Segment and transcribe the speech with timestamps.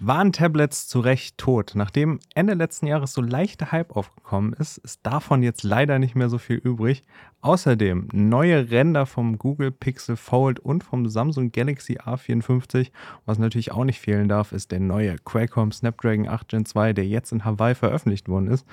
[0.00, 1.72] Waren Tablets zu Recht tot?
[1.74, 6.28] Nachdem Ende letzten Jahres so leichter Hype aufgekommen ist, ist davon jetzt leider nicht mehr
[6.28, 7.02] so viel übrig.
[7.40, 12.92] Außerdem neue Ränder vom Google Pixel Fold und vom Samsung Galaxy A54.
[13.26, 17.06] Was natürlich auch nicht fehlen darf, ist der neue Qualcomm Snapdragon 8 Gen 2, der
[17.06, 18.64] jetzt in Hawaii veröffentlicht worden ist.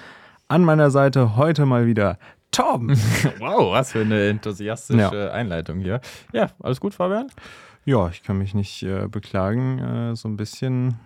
[0.48, 2.20] An meiner Seite heute mal wieder
[2.52, 2.90] Tom.
[3.40, 5.32] wow, was für eine enthusiastische ja.
[5.32, 6.02] Einleitung hier.
[6.34, 7.32] Ja, alles gut, Fabian?
[7.84, 9.80] Ja, ich kann mich nicht äh, beklagen.
[9.80, 11.00] Äh, so ein bisschen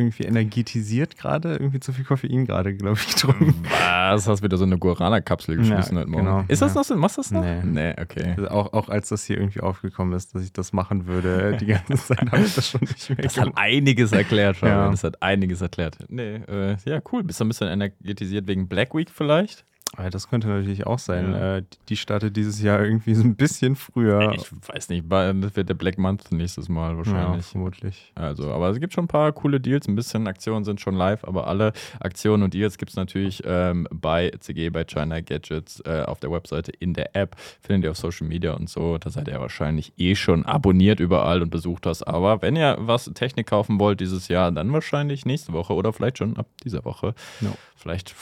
[0.00, 3.54] irgendwie energetisiert gerade, irgendwie zu viel Koffein gerade, glaube ich, getrunken.
[3.68, 4.26] Was?
[4.26, 6.24] Hast wieder so eine Guarana-Kapsel geschmissen ja, heute Morgen?
[6.24, 6.80] Genau, ist das ja.
[6.80, 6.96] noch so?
[6.96, 7.42] Machst du das noch?
[7.42, 7.62] Nee.
[7.64, 8.34] Nee, okay.
[8.36, 11.66] Also auch, auch als das hier irgendwie aufgekommen ist, dass ich das machen würde, die
[11.66, 13.50] ganze Zeit habe ich das schon nicht mehr Das gemacht.
[13.50, 14.78] hat einiges erklärt, Fabian.
[14.78, 14.90] Ja.
[14.90, 15.98] Das hat einiges erklärt.
[16.08, 17.22] Nee, äh, ja, cool.
[17.22, 19.64] Bist du ein bisschen energetisiert wegen Black Week vielleicht?
[19.96, 21.32] Das könnte natürlich auch sein.
[21.32, 21.56] Ja.
[21.56, 24.32] Äh, die startet dieses Jahr irgendwie so ein bisschen früher.
[24.32, 27.44] Ich weiß nicht, das wird der Black Month nächstes Mal wahrscheinlich.
[27.44, 28.12] Ja, vermutlich.
[28.14, 29.88] Also, aber es gibt schon ein paar coole Deals.
[29.88, 33.88] Ein bisschen Aktionen sind schon live, aber alle Aktionen und Deals gibt es natürlich ähm,
[33.90, 37.36] bei CG, bei China Gadgets, äh, auf der Webseite, in der App.
[37.60, 38.96] Findet ihr auf Social Media und so.
[38.96, 42.02] Da seid ihr wahrscheinlich eh schon abonniert überall und besucht das.
[42.02, 46.18] Aber wenn ihr was Technik kaufen wollt dieses Jahr, dann wahrscheinlich nächste Woche oder vielleicht
[46.18, 47.14] schon ab dieser Woche.
[47.40, 47.56] No.
[47.76, 48.14] Vielleicht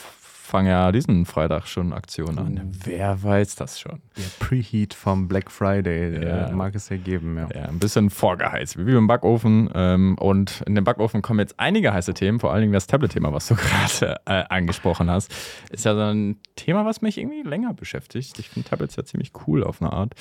[0.49, 2.71] fangen ja diesen Freitag schon Aktionen an.
[2.83, 4.01] Wer weiß das schon?
[4.17, 6.51] Der Preheat vom Black Friday ja.
[6.51, 7.37] mag es ja geben.
[7.37, 7.47] Ja.
[7.53, 9.69] ja, ein bisschen vorgeheizt, wie im Backofen.
[9.73, 13.31] Ähm, und in den Backofen kommen jetzt einige heiße Themen, vor allen Dingen das Tablet-Thema,
[13.31, 13.55] was du
[13.99, 15.31] gerade äh, angesprochen hast.
[15.69, 18.39] Ist ja so ein Thema, was mich irgendwie länger beschäftigt.
[18.39, 20.13] Ich finde Tablets ja ziemlich cool auf eine Art.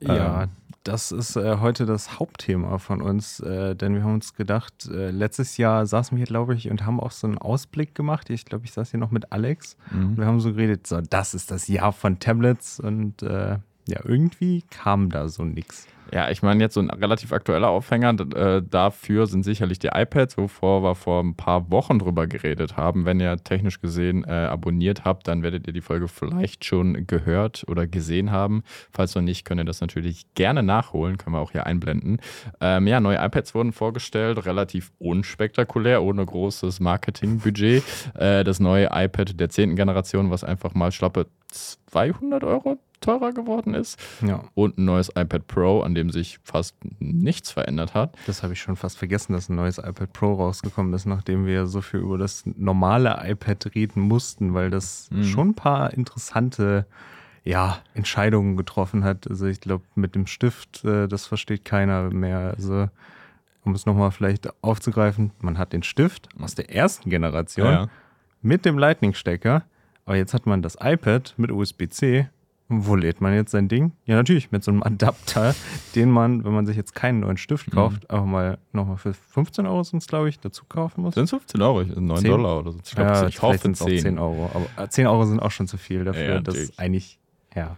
[0.00, 0.50] Ja, ähm,
[0.84, 5.10] das ist äh, heute das Hauptthema von uns, äh, denn wir haben uns gedacht, äh,
[5.10, 8.30] letztes Jahr saßen wir hier, glaube ich, und haben auch so einen Ausblick gemacht.
[8.30, 10.10] Ich glaube, ich saß hier noch mit Alex mhm.
[10.10, 14.00] und wir haben so geredet, so, das ist das Jahr von Tablets und äh, ja,
[14.04, 15.86] irgendwie kam da so nichts.
[16.12, 20.36] Ja, ich meine, jetzt so ein relativ aktueller Aufhänger äh, dafür sind sicherlich die iPads,
[20.36, 23.04] wovor wir vor ein paar Wochen drüber geredet haben.
[23.04, 27.64] Wenn ihr technisch gesehen äh, abonniert habt, dann werdet ihr die Folge vielleicht schon gehört
[27.68, 28.62] oder gesehen haben.
[28.90, 32.20] Falls noch nicht, könnt ihr das natürlich gerne nachholen, können wir auch hier einblenden.
[32.60, 37.84] Ähm, ja, neue iPads wurden vorgestellt, relativ unspektakulär, ohne großes Marketingbudget.
[38.14, 39.76] Äh, das neue iPad der 10.
[39.76, 43.98] Generation, was einfach mal schlappe 200 Euro teurer geworden ist.
[44.26, 44.44] Ja.
[44.54, 48.16] Und ein neues iPad Pro, an dem sich fast nichts verändert hat.
[48.26, 51.66] Das habe ich schon fast vergessen, dass ein neues iPad Pro rausgekommen ist, nachdem wir
[51.66, 55.24] so viel über das normale iPad reden mussten, weil das mhm.
[55.24, 56.86] schon ein paar interessante
[57.44, 59.28] ja, Entscheidungen getroffen hat.
[59.28, 62.54] Also ich glaube, mit dem Stift, äh, das versteht keiner mehr.
[62.56, 62.88] Also
[63.64, 67.88] um es nochmal vielleicht aufzugreifen, man hat den Stift aus der ersten Generation ja, ja.
[68.40, 69.64] mit dem Lightning-Stecker,
[70.06, 72.28] aber jetzt hat man das iPad mit USB-C
[72.70, 73.92] wo lädt man jetzt sein Ding?
[74.04, 75.54] Ja, natürlich, mit so einem Adapter,
[75.96, 77.72] den man, wenn man sich jetzt keinen neuen Stift mhm.
[77.72, 78.10] kauft, mhm.
[78.10, 81.14] einfach mal nochmal für 15 Euro sind es, glaube ich, dazu kaufen muss.
[81.14, 81.82] Sind es 15 Euro?
[81.82, 82.30] 9 10?
[82.30, 82.78] Dollar oder so.
[82.84, 83.74] Ich, glaub, ja, ich hoffe 10.
[83.74, 84.50] Auch 10 Euro.
[84.54, 87.18] Aber 10 äh, Euro sind auch schon zu viel dafür, ja, dass eigentlich,
[87.54, 87.76] ja.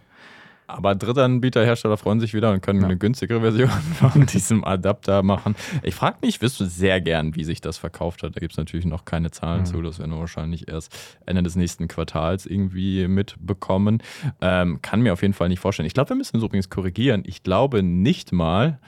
[0.67, 2.85] Aber Drittanbieterhersteller freuen sich wieder und können ja.
[2.85, 3.69] eine günstigere Version
[3.99, 5.55] von diesem Adapter machen.
[5.83, 8.35] Ich frage mich, wüsste sehr gern, wie sich das verkauft hat.
[8.35, 9.65] Da gibt es natürlich noch keine Zahlen mhm.
[9.65, 9.81] zu.
[9.81, 14.01] Das werden wir wahrscheinlich erst Ende des nächsten Quartals irgendwie mitbekommen.
[14.41, 15.87] Ähm, kann mir auf jeden Fall nicht vorstellen.
[15.87, 17.23] Ich glaube, wir müssen es übrigens korrigieren.
[17.25, 18.79] Ich glaube nicht mal,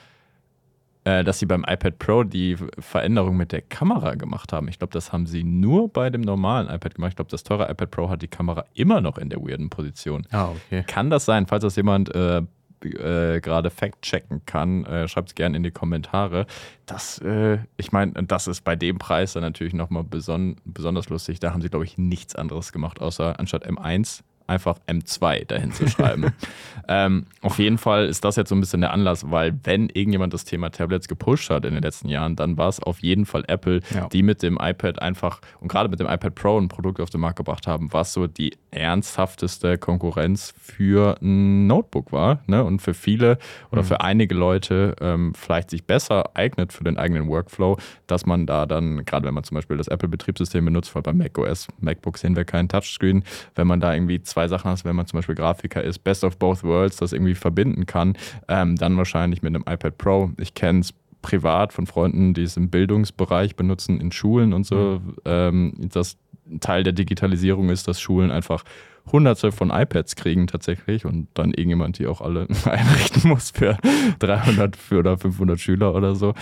[1.06, 4.66] äh, dass sie beim iPad Pro die Veränderung mit der Kamera gemacht haben.
[4.66, 7.10] Ich glaube, das haben sie nur bei dem normalen iPad gemacht.
[7.10, 10.26] Ich glaube, das teure iPad Pro hat die Kamera immer noch in der weirden Position.
[10.32, 10.82] Ah, okay.
[10.88, 12.42] Kann das sein, falls das jemand äh,
[12.82, 16.44] äh, gerade fact-checken kann, äh, schreibt es gerne in die Kommentare.
[16.86, 21.38] Das, äh, ich meine, das ist bei dem Preis dann natürlich nochmal beson besonders lustig.
[21.38, 25.88] Da haben sie, glaube ich, nichts anderes gemacht, außer anstatt M1 einfach M2 dahin zu
[25.88, 26.32] schreiben.
[26.88, 30.32] ähm, auf jeden Fall ist das jetzt so ein bisschen der Anlass, weil wenn irgendjemand
[30.34, 33.44] das Thema Tablets gepusht hat in den letzten Jahren, dann war es auf jeden Fall
[33.48, 34.08] Apple, ja.
[34.08, 37.20] die mit dem iPad einfach und gerade mit dem iPad Pro ein Produkt auf den
[37.20, 42.62] Markt gebracht haben, was so die ernsthafteste Konkurrenz für ein Notebook war ne?
[42.62, 43.38] und für viele
[43.72, 43.86] oder mhm.
[43.86, 48.66] für einige Leute ähm, vielleicht sich besser eignet für den eigenen Workflow, dass man da
[48.66, 52.44] dann, gerade wenn man zum Beispiel das Apple-Betriebssystem benutzt, weil bei macOS, MacBook sehen wir
[52.44, 53.24] keinen Touchscreen,
[53.54, 56.38] wenn man da irgendwie zwei Sachen hast, wenn man zum Beispiel Grafiker ist, Best of
[56.38, 58.16] Both Worlds, das irgendwie verbinden kann,
[58.48, 60.30] ähm, dann wahrscheinlich mit einem iPad Pro.
[60.38, 65.00] Ich kenne es privat von Freunden, die es im Bildungsbereich benutzen, in Schulen und so.
[65.02, 65.14] Mhm.
[65.24, 66.18] Ähm, das
[66.60, 68.62] Teil der Digitalisierung ist, dass Schulen einfach
[69.10, 73.76] hunderte von iPads kriegen tatsächlich und dann irgendjemand die auch alle einrichten muss für
[74.18, 76.28] 300 oder 500 Schüler oder so.
[76.28, 76.34] Mhm.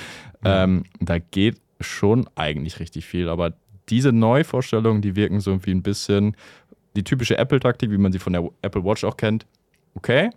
[0.45, 3.55] Ähm, da geht schon eigentlich richtig viel, aber
[3.91, 6.37] diese Neuvorstellungen, die wirken so wie ein bisschen
[6.97, 9.47] die typische Apple-Taktik, wie man sie von der Apple Watch auch kennt.
[9.95, 10.31] Okay,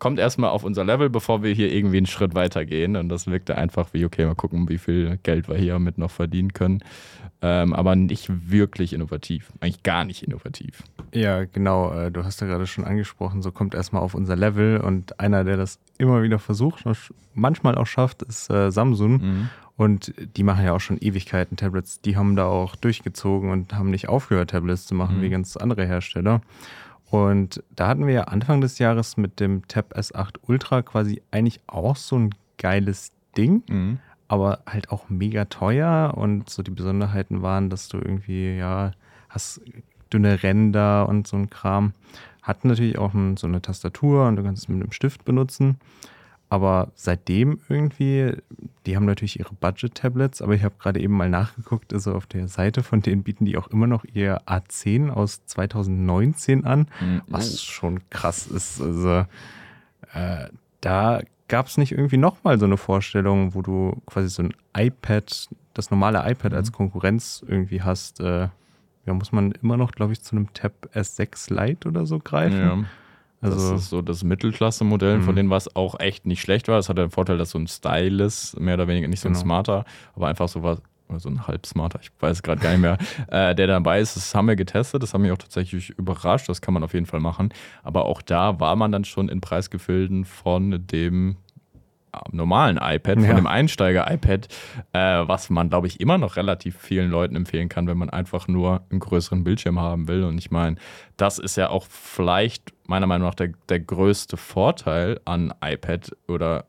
[0.00, 2.96] kommt erstmal auf unser Level, bevor wir hier irgendwie einen Schritt weiter gehen.
[2.96, 6.10] Und das wirkte einfach wie, okay, mal gucken, wie viel Geld wir hier mit noch
[6.10, 6.82] verdienen können.
[7.42, 9.52] Ähm, aber nicht wirklich innovativ.
[9.60, 10.82] Eigentlich gar nicht innovativ.
[11.12, 11.92] Ja, genau.
[11.92, 14.80] Äh, du hast ja gerade schon angesprochen, so kommt erstmal auf unser Level.
[14.80, 16.84] Und einer, der das immer wieder versucht,
[17.34, 19.12] manchmal auch schafft, ist äh, Samsung.
[19.12, 19.48] Mhm.
[19.76, 22.00] Und die machen ja auch schon Ewigkeiten Tablets.
[22.00, 25.22] Die haben da auch durchgezogen und haben nicht aufgehört, Tablets zu machen, mhm.
[25.22, 26.40] wie ganz andere Hersteller.
[27.10, 31.60] Und da hatten wir ja Anfang des Jahres mit dem Tab S8 Ultra quasi eigentlich
[31.66, 33.98] auch so ein geiles Ding, mhm.
[34.28, 36.14] aber halt auch mega teuer.
[36.16, 38.92] Und so die Besonderheiten waren, dass du irgendwie, ja,
[39.28, 39.60] hast
[40.12, 41.92] dünne Ränder und so ein Kram.
[42.42, 45.78] Hat natürlich auch so eine Tastatur und du kannst es mit einem Stift benutzen.
[46.50, 48.32] Aber seitdem irgendwie,
[48.84, 52.48] die haben natürlich ihre Budget-Tablets, aber ich habe gerade eben mal nachgeguckt, also auf der
[52.48, 57.22] Seite von denen bieten die auch immer noch ihr A10 aus 2019 an, mhm.
[57.28, 58.82] was schon krass ist.
[58.82, 59.26] Also
[60.12, 60.48] äh,
[60.80, 65.48] da gab es nicht irgendwie nochmal so eine Vorstellung, wo du quasi so ein iPad,
[65.74, 66.58] das normale iPad mhm.
[66.58, 68.18] als Konkurrenz irgendwie hast.
[68.18, 68.48] Äh,
[69.06, 72.60] ja, muss man immer noch, glaube ich, zu einem Tab S6 Lite oder so greifen.
[72.60, 72.84] Ja.
[73.42, 75.22] Also, das ist so das Mittelklasse-Modell, mhm.
[75.22, 76.78] von denen was auch echt nicht schlecht war.
[76.78, 79.32] Es hat den Vorteil, dass so ein Style ist, mehr oder weniger nicht so ein
[79.32, 79.44] genau.
[79.44, 79.84] Smarter,
[80.14, 80.82] aber einfach so was,
[81.16, 82.98] so ein halb Smarter, ich weiß gerade gar nicht mehr,
[83.28, 84.16] äh, der dabei ist.
[84.16, 87.06] Das haben wir getestet, das haben mich auch tatsächlich überrascht, das kann man auf jeden
[87.06, 87.48] Fall machen.
[87.82, 91.36] Aber auch da war man dann schon in Preisgefilden von dem
[92.32, 93.34] normalen iPad, von ja.
[93.34, 94.48] dem Einsteiger-iPad,
[94.92, 98.48] äh, was man, glaube ich, immer noch relativ vielen Leuten empfehlen kann, wenn man einfach
[98.48, 100.24] nur einen größeren Bildschirm haben will.
[100.24, 100.76] Und ich meine,
[101.16, 106.66] das ist ja auch vielleicht meiner Meinung nach der, der größte Vorteil an iPad oder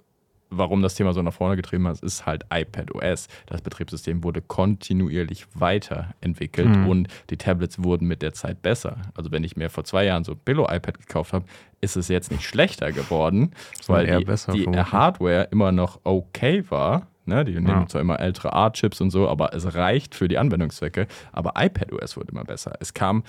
[0.52, 3.28] warum das Thema so nach vorne getrieben hat, ist halt iPad OS.
[3.48, 6.88] Das Betriebssystem wurde kontinuierlich weiterentwickelt mhm.
[6.88, 8.98] und die Tablets wurden mit der Zeit besser.
[9.16, 11.46] Also wenn ich mir vor zwei Jahren so ein Billo-iPad gekauft habe,
[11.80, 13.52] ist es jetzt nicht schlechter geworden,
[13.88, 17.08] weil die, die Hardware immer noch okay war.
[17.24, 17.88] Ne, die nehmen ja.
[17.88, 21.06] zwar immer ältere Art-Chips und so, aber es reicht für die Anwendungszwecke.
[21.32, 22.74] Aber iPad OS wurde immer besser.
[22.80, 23.24] Es kam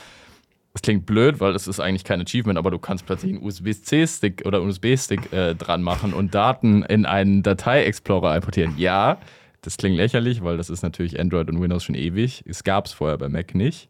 [0.73, 4.47] das klingt blöd, weil das ist eigentlich kein Achievement, aber du kannst plötzlich einen USB-C-Stick
[4.47, 8.75] oder USB-Stick äh, dran machen und Daten in einen Datei-Explorer importieren.
[8.79, 9.19] Ja,
[9.61, 12.43] das klingt lächerlich, weil das ist natürlich Android und Windows schon ewig.
[12.47, 13.89] Es gab es vorher bei Mac nicht.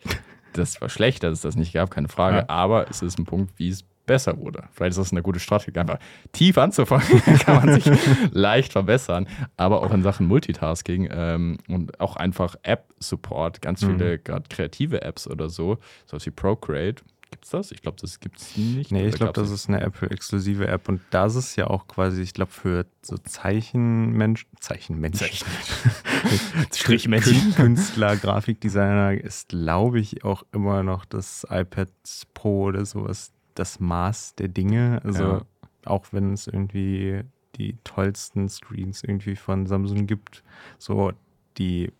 [0.52, 2.38] Das war schlecht, dass es das nicht gab, keine Frage.
[2.38, 2.44] Ja.
[2.48, 4.64] Aber es ist ein Punkt, wie es besser wurde.
[4.72, 5.98] Vielleicht ist das eine gute Strategie, einfach
[6.32, 7.06] tief anzufangen,
[7.40, 7.90] kann man sich
[8.30, 9.28] leicht verbessern.
[9.56, 13.92] Aber auch in Sachen Multitasking ähm, und auch einfach App-Support, ganz mhm.
[13.98, 17.02] viele gerade kreative Apps oder so, sowas wie Procreate.
[17.32, 17.72] Gibt es das?
[17.72, 18.92] Ich glaube, das gibt es nicht.
[18.92, 22.34] Nee, ich glaube, das ist eine Apple-exklusive App und das ist ja auch quasi, ich
[22.34, 25.26] glaube, für so Zeichenmenschen, Zeichenmenschen,
[26.74, 31.88] Strichmenschen, Künstler, Grafikdesigner ist, glaube ich, auch immer noch das iPad
[32.34, 35.00] Pro oder sowas das Maß der Dinge.
[35.04, 35.42] Also ja.
[35.84, 37.22] auch wenn es irgendwie
[37.56, 40.42] die tollsten Screens irgendwie von Samsung gibt,
[40.78, 41.12] so
[41.58, 41.92] die,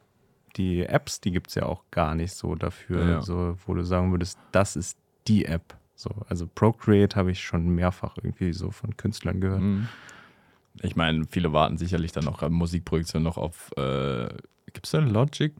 [0.56, 3.22] die Apps, die gibt es ja auch gar nicht so dafür, ja.
[3.22, 5.76] so, wo du sagen würdest, das ist die App.
[5.94, 9.60] So, also Procreate habe ich schon mehrfach irgendwie so von Künstlern gehört.
[9.60, 9.88] Mhm.
[10.80, 14.28] Ich meine, viele warten sicherlich dann noch Musikproduktion noch auf, äh,
[14.72, 15.52] gibt es da Logic?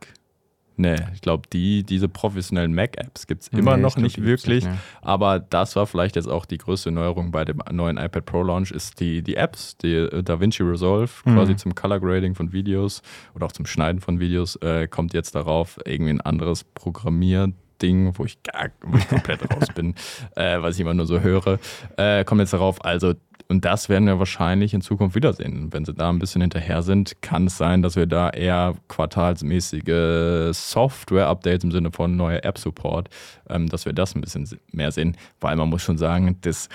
[0.76, 4.64] Nee, ich glaube, die, diese professionellen Mac-Apps gibt es immer nee, noch glaub, nicht wirklich.
[4.64, 8.42] Nicht, Aber das war vielleicht jetzt auch die größte Neuerung bei dem neuen iPad Pro
[8.42, 11.34] Launch, ist die, die Apps, die äh, DaVinci Resolve, mhm.
[11.34, 13.02] quasi zum Color Grading von Videos
[13.34, 18.16] oder auch zum Schneiden von Videos, äh, kommt jetzt darauf, irgendwie ein anderes Programmier Ding,
[18.16, 19.94] wo ich gar wo ich komplett raus bin,
[20.37, 21.58] äh, was ich immer nur so höre,
[21.97, 23.14] äh, kommt jetzt darauf, also
[23.52, 25.68] und das werden wir wahrscheinlich in Zukunft wiedersehen.
[25.75, 30.52] Wenn sie da ein bisschen hinterher sind, kann es sein, dass wir da eher quartalsmäßige
[30.52, 33.11] Software-Updates im Sinne von neuer App-Support,
[33.50, 35.18] ähm, dass wir das ein bisschen mehr sehen.
[35.38, 36.71] Weil man muss schon sagen, dass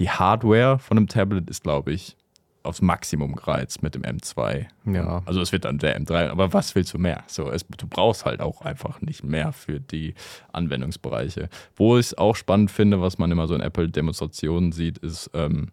[0.00, 2.16] die Hardware von einem Tablet ist, glaube ich,
[2.64, 4.66] aufs Maximum gereizt mit dem M2.
[4.86, 5.22] Ja.
[5.26, 7.22] Also es wird dann der M3, aber was willst du mehr?
[7.28, 10.14] So, es, du brauchst halt auch einfach nicht mehr für die
[10.52, 11.48] Anwendungsbereiche.
[11.76, 15.68] Wo ich es auch spannend finde, was man immer so in Apple-Demonstrationen sieht, ist, ähm,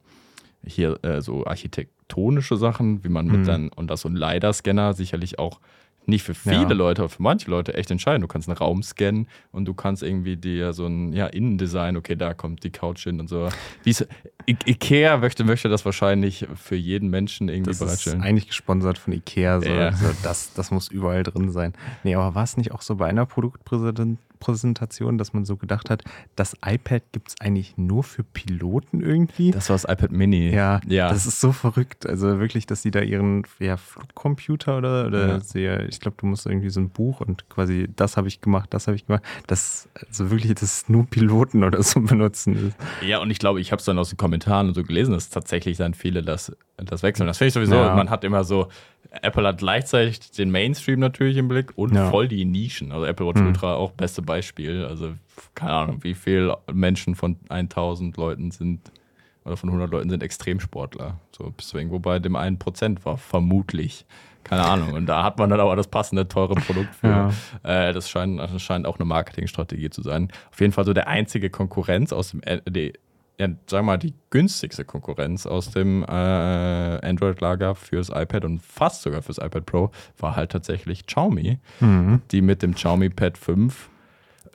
[0.66, 3.46] hier äh, so architektonische Sachen, wie man mit mhm.
[3.46, 5.60] dann, und das so ein LiDAR-Scanner sicherlich auch
[6.06, 6.74] nicht für viele ja.
[6.74, 8.24] Leute, aber für manche Leute echt entscheidend.
[8.24, 12.16] Du kannst einen Raum scannen und du kannst irgendwie dir so ein ja, Innendesign, okay,
[12.16, 13.50] da kommt die Couch hin und so.
[13.84, 14.06] Wie's,
[14.50, 18.20] I Ikea möchte, möchte das wahrscheinlich für jeden Menschen irgendwie das bereitstellen.
[18.20, 19.88] Ist eigentlich gesponsert von Ikea, so, ja.
[19.88, 21.74] also das, das muss überall drin sein.
[22.04, 24.18] Nee, aber war es nicht auch so bei einer Produktpräsentation?
[24.44, 26.04] Präsentation, dass man so gedacht hat,
[26.36, 29.52] das iPad gibt es eigentlich nur für Piloten irgendwie.
[29.52, 30.50] Das war das iPad Mini.
[30.50, 32.06] Ja, ja, das ist so verrückt.
[32.06, 35.40] Also wirklich, dass sie da ihren ja, Flugcomputer oder, oder ja.
[35.40, 38.74] sehr, ich glaube, du musst irgendwie so ein Buch und quasi, das habe ich gemacht,
[38.74, 39.24] das habe ich gemacht.
[39.48, 42.74] Das, also wirklich, das nur Piloten oder so benutzen.
[43.02, 45.30] Ja, und ich glaube, ich habe es dann aus den Kommentaren und so gelesen, dass
[45.30, 47.28] tatsächlich dann viele das, das wechseln.
[47.28, 47.96] Das finde ich sowieso, ja.
[47.96, 48.68] man hat immer so,
[49.12, 52.10] Apple hat gleichzeitig den Mainstream natürlich im Blick und ja.
[52.10, 52.92] voll die Nischen.
[52.92, 53.48] Also Apple Watch mhm.
[53.48, 54.86] Ultra auch beste Beispiel.
[54.86, 55.14] Also
[55.56, 58.92] keine Ahnung, wie viele Menschen von 1000 Leuten sind
[59.46, 61.20] oder von 100 Leuten sind Extremsportler.
[61.36, 64.06] So bis irgendwo bei dem 1% war vermutlich.
[64.44, 64.94] Keine Ahnung.
[64.94, 67.08] Und da hat man dann aber das passende, teure Produkt für.
[67.08, 67.32] Ja.
[67.64, 70.30] Äh, das, scheint, das scheint auch eine Marketingstrategie zu sein.
[70.52, 72.42] Auf jeden Fall so der einzige Konkurrenz aus dem,
[73.40, 79.22] ja, sag mal, die günstigste Konkurrenz aus dem äh, Android-Lager fürs iPad und fast sogar
[79.22, 82.22] fürs iPad Pro war halt tatsächlich Xiaomi, mhm.
[82.32, 83.90] die mit dem Xiaomi Pad 5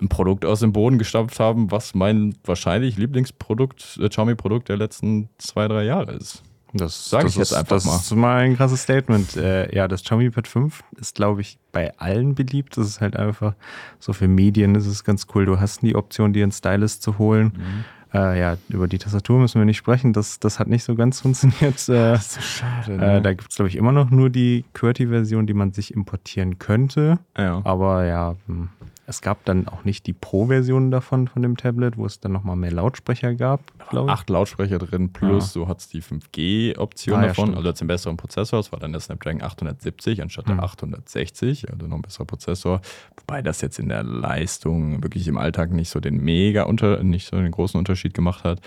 [0.01, 5.29] ein Produkt aus dem Boden gestampft haben, was mein wahrscheinlich Lieblingsprodukt, äh, Xiaomi-Produkt der letzten
[5.39, 6.45] zwei, drei Jahre ist.
[6.75, 7.93] Das sage ich jetzt einfach das mal.
[7.93, 9.37] Das ist mal ein krasses Statement.
[9.37, 12.77] Äh, ja, das Xiaomi Pad 5 ist, glaube ich, bei allen beliebt.
[12.77, 13.55] Das ist halt einfach
[13.99, 15.47] so für Medien, ist ganz cool.
[15.47, 17.55] Du hast die Option, dir einen Stylus zu holen.
[17.57, 17.85] Mhm
[18.15, 20.13] äh, ja, über die Tastatur müssen wir nicht sprechen.
[20.13, 21.89] Das, das hat nicht so ganz funktioniert.
[21.89, 22.97] Äh, das ist so schade.
[22.97, 23.17] Ne?
[23.17, 26.59] Äh, da gibt es, glaube ich, immer noch nur die QWERTY-Version, die man sich importieren
[26.59, 27.19] könnte.
[27.37, 27.61] Ja.
[27.65, 28.69] Aber ja, hm,
[29.09, 32.57] es gab dann auch nicht die Pro-Version davon, von dem Tablet, wo es dann nochmal
[32.57, 34.13] mehr Lautsprecher gab, glaube ich.
[34.13, 35.63] Acht Lautsprecher drin, plus ja.
[35.63, 38.61] so hat es die 5G-Option ah, davon, ja, also jetzt den besseren Prozessor.
[38.61, 40.57] Es war dann der Snapdragon 870 anstatt mhm.
[40.57, 42.83] der 860, also noch ein besserer Prozessor.
[43.17, 47.29] Wobei das jetzt in der Leistung wirklich im Alltag nicht so den mega unter, nicht
[47.29, 48.61] so den großen Unterschied gemacht hat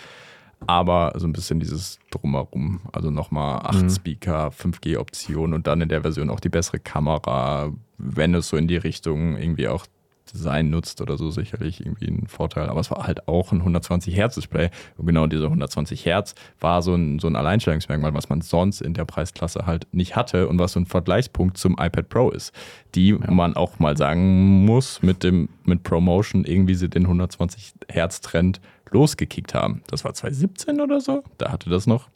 [0.67, 2.81] aber so ein bisschen dieses Drumherum.
[2.91, 3.89] Also nochmal 8 mhm.
[3.89, 8.67] Speaker, 5G-Option und dann in der Version auch die bessere Kamera, wenn es so in
[8.67, 9.87] die Richtung irgendwie auch
[10.31, 12.69] Design nutzt oder so, sicherlich irgendwie ein Vorteil.
[12.69, 14.69] Aber es war halt auch ein 120 Hertz Display.
[14.97, 18.93] Und genau diese 120 Hertz war so ein, so ein Alleinstellungsmerkmal, was man sonst in
[18.93, 22.53] der Preisklasse halt nicht hatte und was so ein Vergleichspunkt zum iPad Pro ist,
[22.95, 23.31] die ja.
[23.31, 28.61] man auch mal sagen muss, mit dem mit Promotion irgendwie sie den 120 Hertz Trend
[28.89, 29.83] losgekickt haben.
[29.87, 31.23] Das war 2017 oder so.
[31.37, 32.09] Da hatte das noch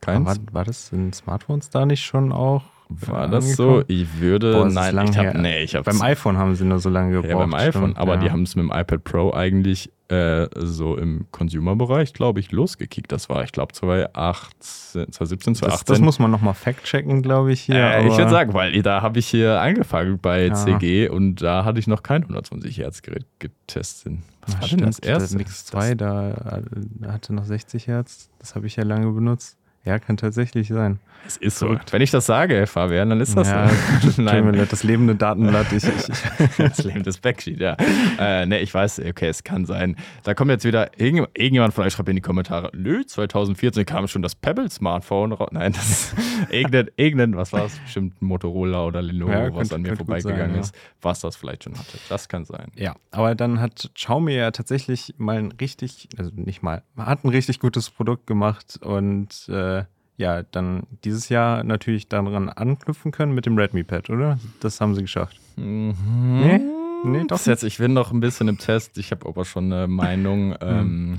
[0.00, 0.26] keins.
[0.26, 2.62] War, war das in Smartphones da nicht schon auch?
[2.88, 3.82] War das so?
[3.86, 4.52] Ich würde.
[4.52, 7.30] Boah, nein, ich hab, nee, ich Beim iPhone haben sie nur so lange gebraucht.
[7.30, 8.20] Ja, beim iPhone, stimmt, aber ja.
[8.20, 13.12] die haben es mit dem iPad Pro eigentlich äh, so im Consumer-Bereich, glaube ich, losgekickt.
[13.12, 15.68] Das war, ich glaube, 2018, 2017, 2018.
[15.68, 17.76] Das, das muss man nochmal fact-checken, glaube ich, hier.
[17.76, 20.54] Äh, ich würde sagen, weil da habe ich hier angefangen bei ja.
[20.54, 24.14] CG und da hatte ich noch kein 120 Hertz Gerät getestet.
[24.46, 25.28] Was war denn das erste?
[25.28, 26.62] Der Mix 2, da
[27.06, 28.30] hatte noch 60 Hertz.
[28.38, 29.57] Das habe ich ja lange benutzt.
[29.88, 31.00] Ja, kann tatsächlich sein.
[31.26, 31.78] Es ist so.
[31.90, 33.70] Wenn ich das sage, Fabian, dann ist das ja,
[34.02, 34.22] so.
[34.22, 34.66] Nein.
[34.68, 35.72] Das lebende Datenblatt.
[35.72, 36.56] Ich, ich.
[36.58, 37.74] das lebende Backsheet, ja.
[38.18, 39.96] Äh, ne, ich weiß, okay, es kann sein.
[40.24, 44.20] Da kommt jetzt wieder, irgendjemand von euch schreibt in die Kommentare, nö, 2014 kam schon
[44.20, 45.48] das Pebble-Smartphone raus.
[45.52, 46.14] Nein, das ist
[46.50, 47.78] irgendein, irgendein, was war es?
[47.78, 50.80] Bestimmt Motorola oder Lenovo, ja, was an mir vorbeigegangen sein, ist, ja.
[51.00, 51.96] was das vielleicht schon hatte.
[52.10, 52.72] Das kann sein.
[52.76, 57.30] Ja, aber dann hat Xiaomi ja tatsächlich mal ein richtig, also nicht mal, hat ein
[57.30, 59.77] richtig gutes Produkt gemacht und äh,
[60.18, 64.38] ja, dann dieses Jahr natürlich daran anknüpfen können mit dem Redmi Pad, oder?
[64.60, 65.40] Das haben sie geschafft.
[65.56, 65.94] Mhm.
[66.40, 66.60] Nee?
[67.04, 67.62] Nee, doch jetzt.
[67.62, 68.98] Ich bin noch ein bisschen im Test.
[68.98, 70.56] Ich habe aber schon eine Meinung.
[70.60, 71.16] ähm,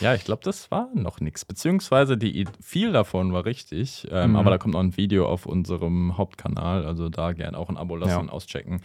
[0.00, 1.44] ja, ich glaube, das war noch nichts.
[1.44, 4.08] Beziehungsweise die, viel davon war richtig.
[4.10, 4.36] Ähm, mhm.
[4.36, 6.86] Aber da kommt noch ein Video auf unserem Hauptkanal.
[6.86, 8.18] Also da gerne auch ein Abo lassen ja.
[8.18, 8.80] und auschecken.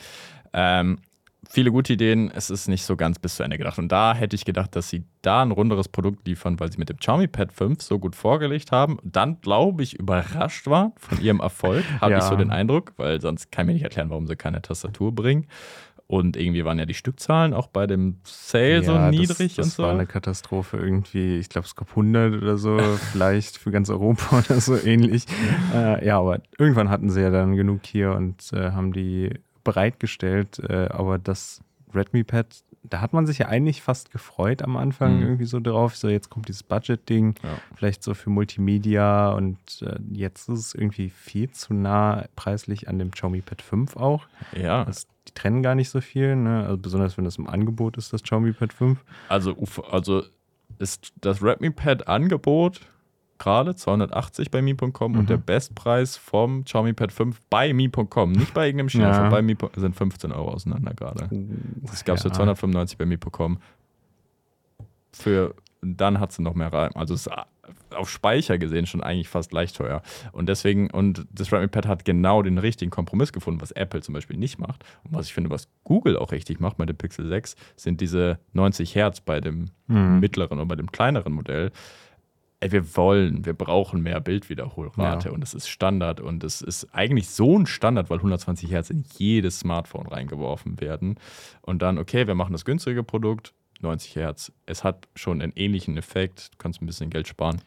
[0.51, 0.99] Ähm,
[1.47, 2.31] viele gute Ideen.
[2.33, 3.77] Es ist nicht so ganz bis zu Ende gedacht.
[3.77, 6.89] Und da hätte ich gedacht, dass sie da ein runderes Produkt liefern, weil sie mit
[6.89, 8.97] dem Xiaomi Pad 5 so gut vorgelegt haben.
[9.03, 12.17] Dann, glaube ich, überrascht waren von ihrem Erfolg, habe ja.
[12.19, 15.13] ich so den Eindruck, weil sonst kann ich mir nicht erklären, warum sie keine Tastatur
[15.13, 15.47] bringen.
[16.11, 19.55] Und irgendwie waren ja die Stückzahlen auch bei dem Sale ja, so niedrig.
[19.55, 19.83] Das, das so.
[19.83, 21.37] war eine Katastrophe irgendwie.
[21.37, 22.79] Ich glaube, es gab 100 oder so,
[23.11, 25.25] vielleicht für ganz Europa oder so ähnlich.
[25.71, 30.59] Äh, ja, aber irgendwann hatten sie ja dann genug hier und äh, haben die bereitgestellt,
[30.59, 31.61] äh, aber das
[31.93, 35.23] Redmi Pad, da hat man sich ja eigentlich fast gefreut am Anfang mhm.
[35.23, 35.95] irgendwie so drauf.
[35.95, 37.49] So, jetzt kommt dieses Budget-Ding, ja.
[37.75, 42.99] vielleicht so für Multimedia und äh, jetzt ist es irgendwie viel zu nah preislich an
[42.99, 44.27] dem Xiaomi Pad 5 auch.
[44.55, 44.85] Ja.
[44.85, 46.65] Das, die trennen gar nicht so viel, ne?
[46.65, 49.03] also besonders wenn das im Angebot ist, das Xiaomi Pad 5.
[49.29, 49.55] Also,
[49.91, 50.23] also
[50.77, 52.81] ist das Redmi Pad Angebot
[53.39, 55.19] gerade 280 bei Mi.com mhm.
[55.19, 59.29] und der Bestpreis vom Xiaomi Pad 5 bei Mi.com, nicht bei irgendeinem China, ja.
[59.29, 61.29] bei Mi sind 15 Euro auseinander gerade.
[61.81, 62.29] Das gab es ja.
[62.29, 63.59] für 295 bei Mi.com.
[65.11, 66.91] Für dann hat sie noch mehr rein.
[66.95, 67.29] Also es
[67.95, 70.01] auf Speicher gesehen schon eigentlich fast leicht teuer.
[70.31, 74.13] Und deswegen, und das Redmi Pad hat genau den richtigen Kompromiss gefunden, was Apple zum
[74.13, 74.83] Beispiel nicht macht.
[75.03, 78.39] Und was ich finde, was Google auch richtig macht bei dem Pixel 6, sind diese
[78.53, 80.19] 90 Hertz bei dem mhm.
[80.19, 81.71] mittleren und bei dem kleineren Modell.
[82.61, 85.33] Ey, wir wollen, wir brauchen mehr Bildwiederholrate ja.
[85.33, 89.05] und es ist Standard und es ist eigentlich so ein Standard, weil 120 Hertz in
[89.17, 91.15] jedes Smartphone reingeworfen werden.
[91.61, 94.51] Und dann, okay, wir machen das günstige Produkt, 90 Hertz.
[94.65, 97.61] Es hat schon einen ähnlichen Effekt, du kannst ein bisschen Geld sparen.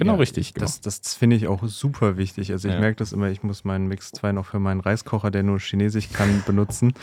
[0.00, 0.54] Genau ja, richtig.
[0.54, 0.64] Genau.
[0.64, 2.50] Das, das finde ich auch super wichtig.
[2.52, 2.80] Also ich ja.
[2.80, 6.10] merke das immer, ich muss meinen Mix 2 noch für meinen Reiskocher, der nur Chinesisch
[6.10, 6.94] kann, benutzen.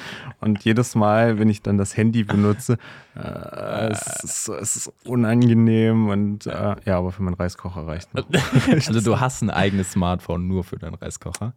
[0.41, 2.77] Und jedes Mal, wenn ich dann das Handy benutze,
[3.15, 8.25] äh, es, ist, es, ist, unangenehm und äh, ja, aber für meinen Reiskocher reicht noch.
[8.87, 11.53] Also du hast ein eigenes Smartphone nur für deinen Reiskocher?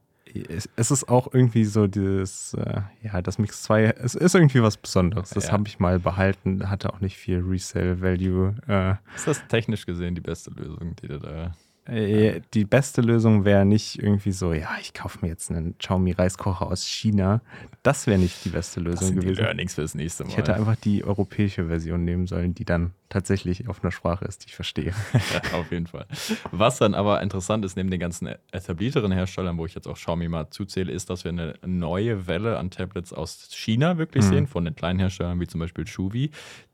[0.76, 4.76] Es ist auch irgendwie so dieses, äh, ja, das Mix 2, es ist irgendwie was
[4.76, 5.30] Besonderes.
[5.30, 5.52] Das ja.
[5.52, 8.54] habe ich mal behalten, hatte auch nicht viel Resale-Value.
[8.68, 11.52] Äh, ist das technisch gesehen die beste Lösung, die du da
[11.90, 16.12] äh, die beste Lösung wäre nicht irgendwie so, ja, ich kaufe mir jetzt einen Xiaomi
[16.12, 17.40] Reiskocher aus China.
[17.82, 19.36] Das wäre nicht die beste Lösung das sind gewesen.
[19.36, 20.30] Die Learnings fürs nächste Mal.
[20.30, 24.44] Ich hätte einfach die europäische Version nehmen sollen, die dann tatsächlich auf einer Sprache ist,
[24.44, 24.94] die ich verstehe.
[25.12, 26.06] ja, auf jeden Fall.
[26.52, 30.28] Was dann aber interessant ist, neben den ganzen etablierteren Herstellern, wo ich jetzt auch Xiaomi
[30.28, 34.28] mal zuzähle, ist, dass wir eine neue Welle an Tablets aus China wirklich mhm.
[34.28, 36.30] sehen, von den kleinen Herstellern wie zum Beispiel Chuvi,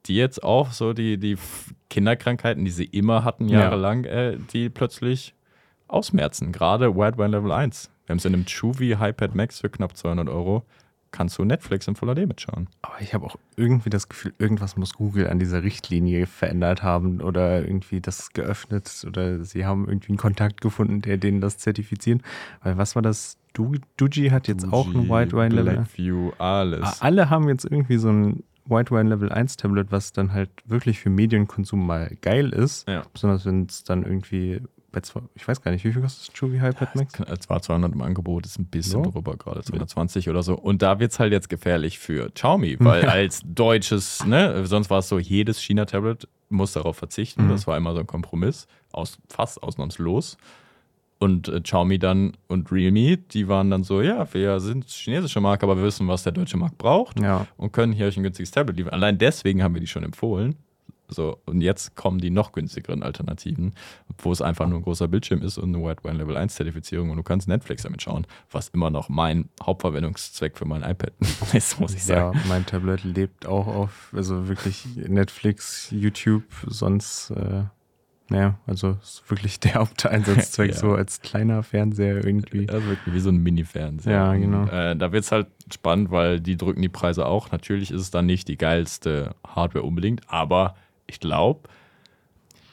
[0.08, 1.36] die jetzt auch so die, die
[1.90, 4.10] Kinderkrankheiten, die sie immer hatten, jahrelang, ja.
[4.10, 5.34] äh, die plötzlich
[5.88, 6.52] ausmerzen.
[6.52, 7.90] Gerade Wideband Level 1.
[8.06, 10.64] Wir haben es in einem Chuvi iPad Max für knapp 200 Euro.
[11.12, 12.68] Kannst du Netflix in Full HD mitschauen.
[12.82, 17.20] Aber ich habe auch irgendwie das Gefühl, irgendwas muss Google an dieser Richtlinie verändert haben
[17.20, 22.22] oder irgendwie das geöffnet oder sie haben irgendwie einen Kontakt gefunden, der denen das zertifiziert.
[22.62, 23.38] Weil was war das?
[23.54, 25.74] Du, Duji hat jetzt Duji, auch ein Wideband Level.
[25.74, 27.00] Blackview, alles.
[27.00, 30.98] Alle haben jetzt irgendwie so ein White Wine Level 1 Tablet, was dann halt wirklich
[30.98, 32.88] für Medienkonsum mal geil ist.
[32.88, 33.04] Ja.
[33.12, 34.60] Besonders wenn es dann irgendwie
[34.96, 37.20] bei zwei, ich weiß gar nicht, wie viel kostet das Chuvi iPad Max?
[37.20, 39.10] Es war 200 im Angebot, ist ein bisschen so?
[39.10, 40.54] drüber gerade, 220 oder so.
[40.54, 43.10] Und da wird es halt jetzt gefährlich für Xiaomi, weil ja.
[43.10, 47.44] als deutsches, ne, sonst war es so, jedes China-Tablet muss darauf verzichten.
[47.44, 47.50] Mhm.
[47.50, 50.38] Das war immer so ein Kompromiss, aus, fast ausnahmslos.
[51.18, 55.64] Und äh, Xiaomi dann und Realme, die waren dann so, ja, wir sind chinesische Marke,
[55.64, 57.46] aber wir wissen, was der deutsche Markt braucht ja.
[57.56, 58.92] und können hier euch ein günstiges Tablet liefern.
[58.92, 60.56] Allein deswegen haben wir die schon empfohlen.
[61.08, 63.74] So, und jetzt kommen die noch günstigeren Alternativen,
[64.18, 67.10] wo es einfach nur ein großer Bildschirm ist und eine White Wine Level 1 Zertifizierung
[67.10, 71.12] und du kannst Netflix damit schauen, was immer noch mein Hauptverwendungszweck für mein iPad
[71.52, 72.36] ist, muss ich sagen.
[72.36, 77.64] Ja, mein Tablet lebt auch auf, also wirklich Netflix, YouTube, sonst äh,
[78.28, 80.76] naja, also ist wirklich der Haupteinsatzzweck, ja.
[80.76, 82.68] so als kleiner Fernseher irgendwie.
[82.68, 84.12] Also wirklich wie so ein Mini-Fernseher.
[84.12, 84.62] Ja, genau.
[84.62, 87.50] Und, äh, da wird es halt spannend, weil die drücken die Preise auch.
[87.52, 91.68] Natürlich ist es dann nicht die geilste Hardware unbedingt, aber ich glaube,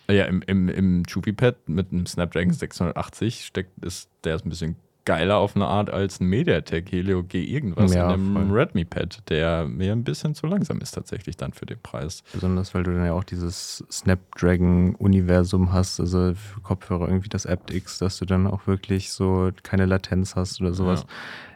[0.09, 4.75] ja, im, im, im Chubby-Pad mit einem Snapdragon 680 steckt, ist der ist ein bisschen
[5.05, 9.23] geiler auf eine Art als ein MediaTek Helio G irgendwas ja, in einem Redmi Pad,
[9.29, 12.23] der mir ein bisschen zu langsam ist tatsächlich dann für den Preis.
[12.33, 17.99] Besonders weil du dann ja auch dieses Snapdragon-Universum hast, also für Kopfhörer irgendwie das aptX,
[17.99, 21.01] dass du dann auch wirklich so keine Latenz hast oder sowas.
[21.01, 21.07] Ja.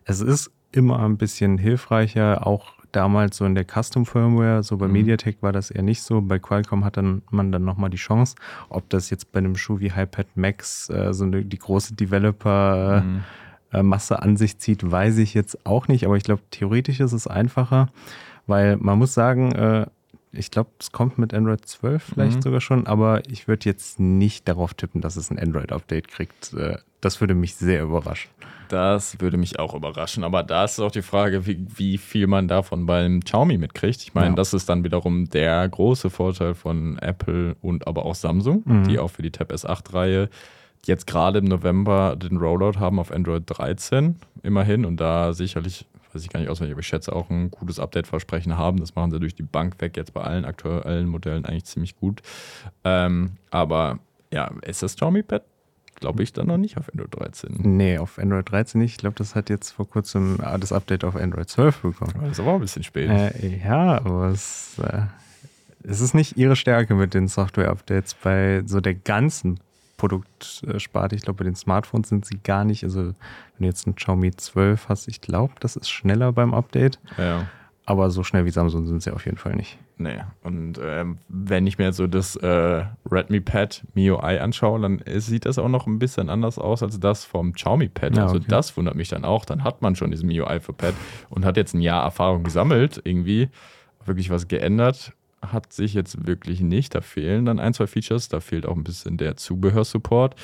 [0.05, 4.87] Es ist immer ein bisschen hilfreicher, auch damals so in der Custom Firmware, so bei
[4.87, 4.93] mhm.
[4.93, 6.21] MediaTek war das eher nicht so.
[6.21, 8.35] Bei Qualcomm hat dann man dann nochmal die Chance,
[8.69, 13.01] ob das jetzt bei einem Schuh wie HiPad Max äh, so eine, die große Developer
[13.01, 13.23] mhm.
[13.73, 17.13] äh, Masse an sich zieht, weiß ich jetzt auch nicht, aber ich glaube, theoretisch ist
[17.13, 17.89] es einfacher,
[18.45, 19.85] weil man muss sagen, äh,
[20.31, 22.41] ich glaube, es kommt mit Android 12 vielleicht mhm.
[22.41, 26.53] sogar schon, aber ich würde jetzt nicht darauf tippen, dass es ein Android-Update kriegt.
[26.53, 28.29] Äh, das würde mich sehr überraschen.
[28.69, 30.23] Das würde mich auch überraschen.
[30.23, 34.01] Aber da ist auch die Frage, wie, wie viel man davon beim Xiaomi mitkriegt.
[34.01, 34.35] Ich meine, ja.
[34.35, 38.87] das ist dann wiederum der große Vorteil von Apple und aber auch Samsung, mhm.
[38.87, 40.29] die auch für die Tab S8-Reihe
[40.85, 45.85] jetzt gerade im November den Rollout haben auf Android 13 immerhin und da sicherlich,
[46.17, 48.79] weiß ich gar nicht auswendig, aber ich schätze auch ein gutes Update-Versprechen haben.
[48.79, 52.21] Das machen sie durch die Bank weg jetzt bei allen aktuellen Modellen eigentlich ziemlich gut.
[52.83, 53.99] Ähm, aber
[54.33, 55.43] ja, ist das Xiaomi Pad
[55.99, 57.57] glaube ich, dann noch nicht auf Android 13.
[57.57, 58.91] Nee, auf Android 13 nicht.
[58.91, 62.13] Ich glaube, das hat jetzt vor kurzem ah, das Update auf Android 12 bekommen.
[62.21, 63.09] Das ist aber auch ein bisschen spät.
[63.09, 65.01] Äh, ja, aber es, äh,
[65.83, 69.59] es ist nicht ihre Stärke mit den Software-Updates bei so der ganzen
[69.97, 71.15] Produktsparte.
[71.15, 72.83] Ich glaube, bei den Smartphones sind sie gar nicht.
[72.83, 73.13] Also, wenn
[73.59, 76.99] du jetzt ein Xiaomi 12 hast, ich glaube, das ist schneller beim Update.
[77.17, 77.47] Ja.
[77.85, 79.77] Aber so schnell wie Samsung sind sie auf jeden Fall nicht.
[79.97, 80.19] Nee.
[80.43, 85.57] Und ähm, wenn ich mir so das äh, Redmi Pad MIUI anschaue, dann sieht das
[85.57, 88.17] auch noch ein bisschen anders aus als das vom Xiaomi Pad.
[88.17, 89.45] Ja, also das wundert mich dann auch.
[89.45, 90.93] Dann hat man schon diesen MIUI für Pad
[91.29, 93.49] und hat jetzt ein Jahr Erfahrung gesammelt, irgendwie
[94.05, 95.13] wirklich was geändert.
[95.41, 96.95] Hat sich jetzt wirklich nicht.
[96.95, 98.29] Da fehlen dann ein, zwei Features.
[98.29, 100.35] Da fehlt auch ein bisschen der Zubehörsupport.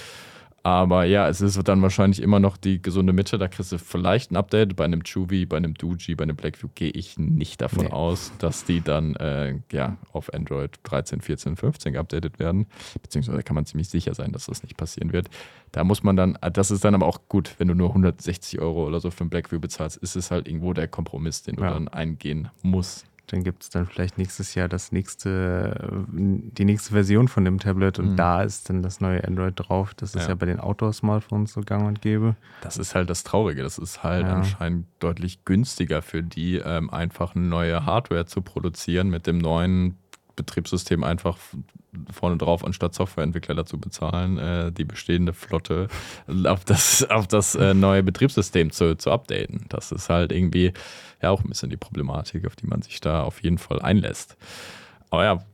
[0.65, 3.37] Aber ja, es ist dann wahrscheinlich immer noch die gesunde Mitte.
[3.37, 4.77] Da kriegst du vielleicht ein Update.
[4.77, 7.91] Bei einem Chuvi, bei einem Doji, bei einem Blackview gehe ich nicht davon nee.
[7.91, 12.67] aus, dass die dann äh, ja, auf Android 13, 14, 15 geupdatet werden.
[13.01, 15.27] Beziehungsweise kann man ziemlich sicher sein, dass das nicht passieren wird.
[15.73, 18.87] Da muss man dann, das ist dann aber auch gut, wenn du nur 160 Euro
[18.87, 21.71] oder so für ein Blackview bezahlst, ist es halt irgendwo der Kompromiss, den du ja.
[21.73, 23.05] dann eingehen musst.
[23.27, 27.97] Dann gibt es dann vielleicht nächstes Jahr das nächste, die nächste Version von dem Tablet
[27.97, 28.15] und mhm.
[28.17, 29.93] da ist dann das neue Android drauf.
[29.93, 32.35] Das ist ja, ja bei den Outdoor-Smartphones so gang und gäbe.
[32.61, 33.63] Das ist halt das Traurige.
[33.63, 34.33] Das ist halt ja.
[34.33, 39.97] anscheinend deutlich günstiger für die, ähm, einfach neue Hardware zu produzieren mit dem neuen
[40.35, 41.37] Betriebssystem einfach
[42.11, 45.87] vorne drauf, anstatt Softwareentwickler dazu bezahlen, äh, die bestehende Flotte
[46.45, 49.65] auf das, auf das äh, neue Betriebssystem zu, zu updaten.
[49.69, 50.73] Das ist halt irgendwie
[51.21, 54.37] ja auch ein bisschen die Problematik, auf die man sich da auf jeden Fall einlässt.
[55.09, 55.45] Aber ja,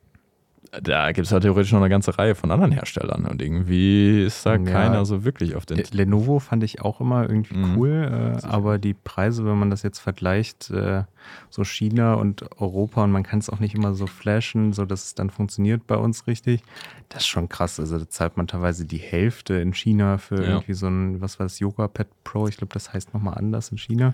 [0.82, 4.45] da gibt es ja theoretisch noch eine ganze Reihe von anderen Herstellern und irgendwie ist
[4.45, 5.82] da ja, keiner so wirklich auf den.
[5.91, 7.78] Lenovo fand ich auch immer irgendwie mhm.
[7.78, 11.04] cool, äh, aber die Preise, wenn man das jetzt vergleicht, äh,
[11.50, 15.06] so China und Europa und man kann es auch nicht immer so flashen, so dass
[15.06, 16.62] es dann funktioniert bei uns richtig,
[17.10, 17.80] das ist schon krass.
[17.80, 20.50] Also da zahlt man teilweise die Hälfte in China für ja.
[20.50, 23.69] irgendwie so ein, was war das, Yoga Pad Pro, ich glaube, das heißt nochmal anders
[23.69, 24.13] in China.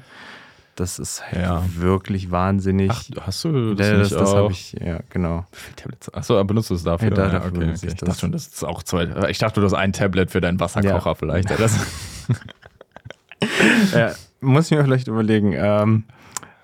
[0.76, 1.64] Das ist halt ja.
[1.76, 2.92] wirklich wahnsinnig.
[2.92, 3.88] Ach, hast du das?
[3.88, 5.46] Ja, das, das habe ich, ja, genau.
[6.12, 7.10] Achso, benutzt du es dafür?
[7.10, 7.72] Ja, da, ja, okay, okay.
[7.76, 9.30] Ich, ich dachte schon, das ist auch zwei.
[9.30, 11.16] Ich dachte, du hast ein Tablet für deinen Wasserkocher ja.
[11.16, 11.50] vielleicht.
[13.94, 14.12] ja,
[14.42, 15.54] muss ich mir vielleicht überlegen.
[15.56, 16.04] Ähm,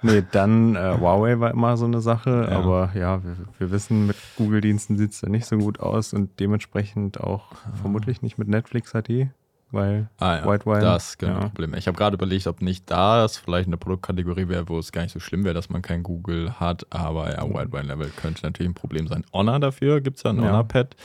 [0.01, 2.57] nee, dann äh, Huawei war immer so eine Sache, ja.
[2.57, 6.37] aber ja, wir, wir wissen, mit Google-Diensten sieht es ja nicht so gut aus und
[6.41, 7.77] dementsprechend auch ah.
[7.81, 9.29] vermutlich nicht mit Netflix HD
[9.71, 10.45] weil ah, ja.
[10.45, 10.81] White Wine.
[10.81, 11.39] Das ist genau ja.
[11.47, 11.73] Problem.
[11.75, 15.01] Ich habe gerade überlegt, ob nicht da es vielleicht eine Produktkategorie wäre, wo es gar
[15.03, 18.43] nicht so schlimm wäre, dass man kein Google hat, aber ja, White Wine Level könnte
[18.43, 19.23] natürlich ein Problem sein.
[19.33, 20.49] Honor dafür gibt es ja ein ja.
[20.49, 20.95] Honor Pad.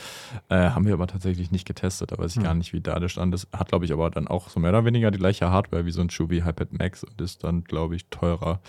[0.49, 2.43] Äh, haben wir aber tatsächlich nicht getestet, da weiß ich hm.
[2.43, 3.47] gar nicht, wie da der Stand ist.
[3.53, 6.01] Hat, glaube ich, aber dann auch so mehr oder weniger die gleiche Hardware wie so
[6.01, 8.59] ein Schubi iPad Max und ist dann, glaube ich, teurer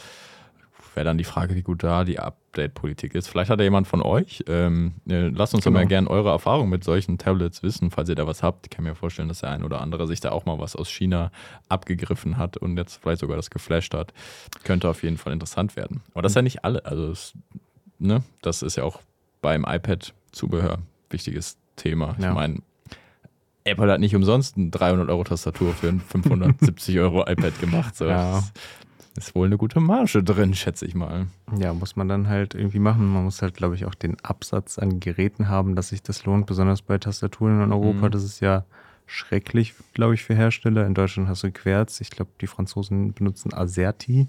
[0.94, 3.28] wäre dann die Frage, wie gut da die Update-Politik ist.
[3.28, 4.44] Vielleicht hat da jemand von euch.
[4.46, 5.74] Ähm, äh, lasst uns genau.
[5.74, 8.66] doch mal gerne eure Erfahrungen mit solchen Tablets wissen, falls ihr da was habt.
[8.66, 10.88] Ich kann mir vorstellen, dass der ein oder andere sich da auch mal was aus
[10.88, 11.30] China
[11.68, 14.12] abgegriffen hat und jetzt vielleicht sogar das geflasht hat.
[14.64, 16.02] Könnte auf jeden Fall interessant werden.
[16.12, 16.84] Aber das ist ja nicht alle.
[16.84, 17.32] Also, das,
[17.98, 19.00] ne, das ist ja auch
[19.40, 20.78] beim iPad-Zubehör
[21.10, 22.16] wichtiges Thema.
[22.18, 22.28] Ja.
[22.28, 22.62] Ich meine,
[23.64, 27.96] Apple hat nicht umsonst eine 300 Euro Tastatur für ein 570 Euro iPad gemacht.
[27.96, 28.06] So.
[28.06, 28.42] Ja.
[29.18, 31.26] Ist wohl eine gute Marge drin, schätze ich mal.
[31.58, 33.12] Ja, muss man dann halt irgendwie machen.
[33.12, 36.46] Man muss halt, glaube ich, auch den Absatz an Geräten haben, dass sich das lohnt,
[36.46, 38.06] besonders bei Tastaturen in Europa.
[38.06, 38.10] Mhm.
[38.12, 38.64] Das ist ja
[39.06, 40.86] schrecklich, glaube ich, für Hersteller.
[40.86, 42.00] In Deutschland hast du Querz.
[42.00, 44.28] Ich glaube, die Franzosen benutzen Aserti.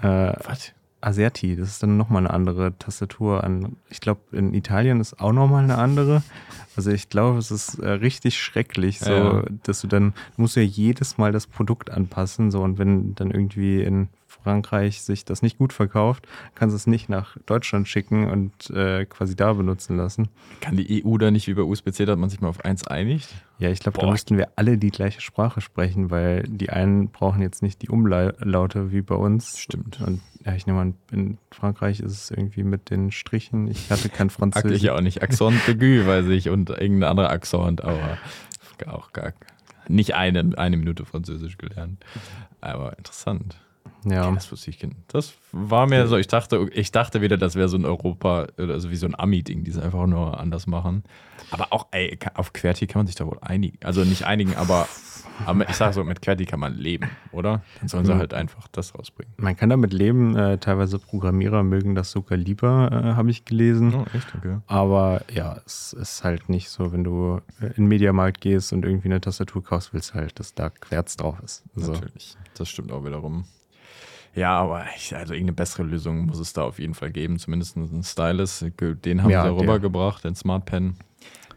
[0.00, 0.72] Äh, Was?
[1.02, 3.76] Aserti, das ist dann nochmal eine andere Tastatur an.
[3.90, 6.22] Ich glaube, in Italien ist auch nochmal eine andere.
[6.76, 9.44] Also ich glaube, es ist äh, richtig schrecklich, so, ja.
[9.64, 13.30] dass du dann, du musst ja jedes Mal das Produkt anpassen, so, und wenn dann
[13.30, 14.08] irgendwie in
[14.46, 19.04] Frankreich sich das nicht gut verkauft, kannst du es nicht nach Deutschland schicken und äh,
[19.04, 20.28] quasi da benutzen lassen.
[20.60, 23.28] Kann die EU da nicht wie bei USB-C, dass man sich mal auf eins einigt?
[23.58, 27.42] Ja, ich glaube, da müssten wir alle die gleiche Sprache sprechen, weil die einen brauchen
[27.42, 29.58] jetzt nicht die Umlaute wie bei uns.
[29.58, 30.00] Stimmt.
[30.00, 33.66] Und ja, ich nehme an, in Frankreich ist es irgendwie mit den Strichen.
[33.66, 34.80] Ich hatte kein Französisch.
[34.80, 35.22] Ich auch nicht.
[35.22, 38.18] Accent aigu, weiß ich, und irgendein anderer Accent, aber
[38.86, 39.32] auch gar
[39.88, 42.04] nicht eine, eine Minute Französisch gelernt.
[42.60, 43.56] Aber interessant.
[44.04, 44.30] Ja.
[44.30, 44.78] Das wusste ich.
[45.08, 48.90] Das war mir so, ich dachte, ich dachte wieder, das wäre so ein Europa, also
[48.90, 51.02] wie so ein Ami-Ding, die es einfach nur anders machen.
[51.50, 53.78] Aber auch, ey, auf QWERTY kann man sich da wohl einigen.
[53.84, 54.88] Also nicht einigen, aber,
[55.44, 57.62] aber ich sage so, mit QWERTY kann man leben, oder?
[57.80, 58.18] Dann sollen sie mhm.
[58.18, 59.32] halt einfach das rausbringen.
[59.36, 60.36] Man kann damit leben.
[60.36, 63.94] Äh, teilweise Programmierer mögen das sogar lieber, äh, habe ich gelesen.
[63.94, 64.34] Oh, echt?
[64.34, 64.58] Okay.
[64.66, 69.08] Aber ja, es ist halt nicht so, wenn du in den Mediamarkt gehst und irgendwie
[69.08, 71.64] eine Tastatur kaufst, willst du halt, dass da Querz drauf ist.
[71.76, 71.92] Also.
[71.92, 72.36] Natürlich.
[72.54, 73.44] Das stimmt auch wiederum.
[74.34, 77.38] Ja, aber ich, also irgendeine bessere Lösung muss es da auf jeden Fall geben.
[77.38, 78.64] Zumindest einen Stylus.
[78.78, 80.96] Den haben ja, sie rübergebracht, den Smart Pen.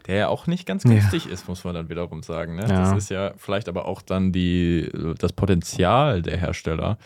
[0.06, 1.32] Der ja auch nicht ganz günstig ja.
[1.32, 2.56] ist, muss man dann wiederum sagen.
[2.56, 2.62] Ne?
[2.62, 2.68] Ja.
[2.68, 6.98] Das ist ja vielleicht aber auch dann die, das Potenzial der Hersteller,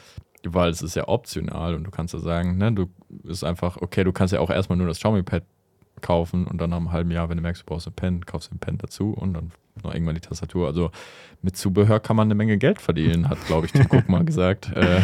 [0.44, 2.86] weil es ist ja optional und du kannst ja sagen, ne, du
[3.24, 5.42] ist einfach, okay, du kannst ja auch erstmal nur das Xiaomi Pad
[6.00, 8.48] kaufen und dann nach einem halben Jahr, wenn du merkst, du brauchst einen Pen, kaufst
[8.48, 9.52] du einen Pen dazu und dann
[9.82, 10.66] noch irgendwann die Tastatur.
[10.66, 10.90] Also
[11.42, 14.70] mit Zubehör kann man eine Menge Geld verdienen, hat, glaube ich, Tim Cook mal gesagt.
[14.74, 15.00] Äh,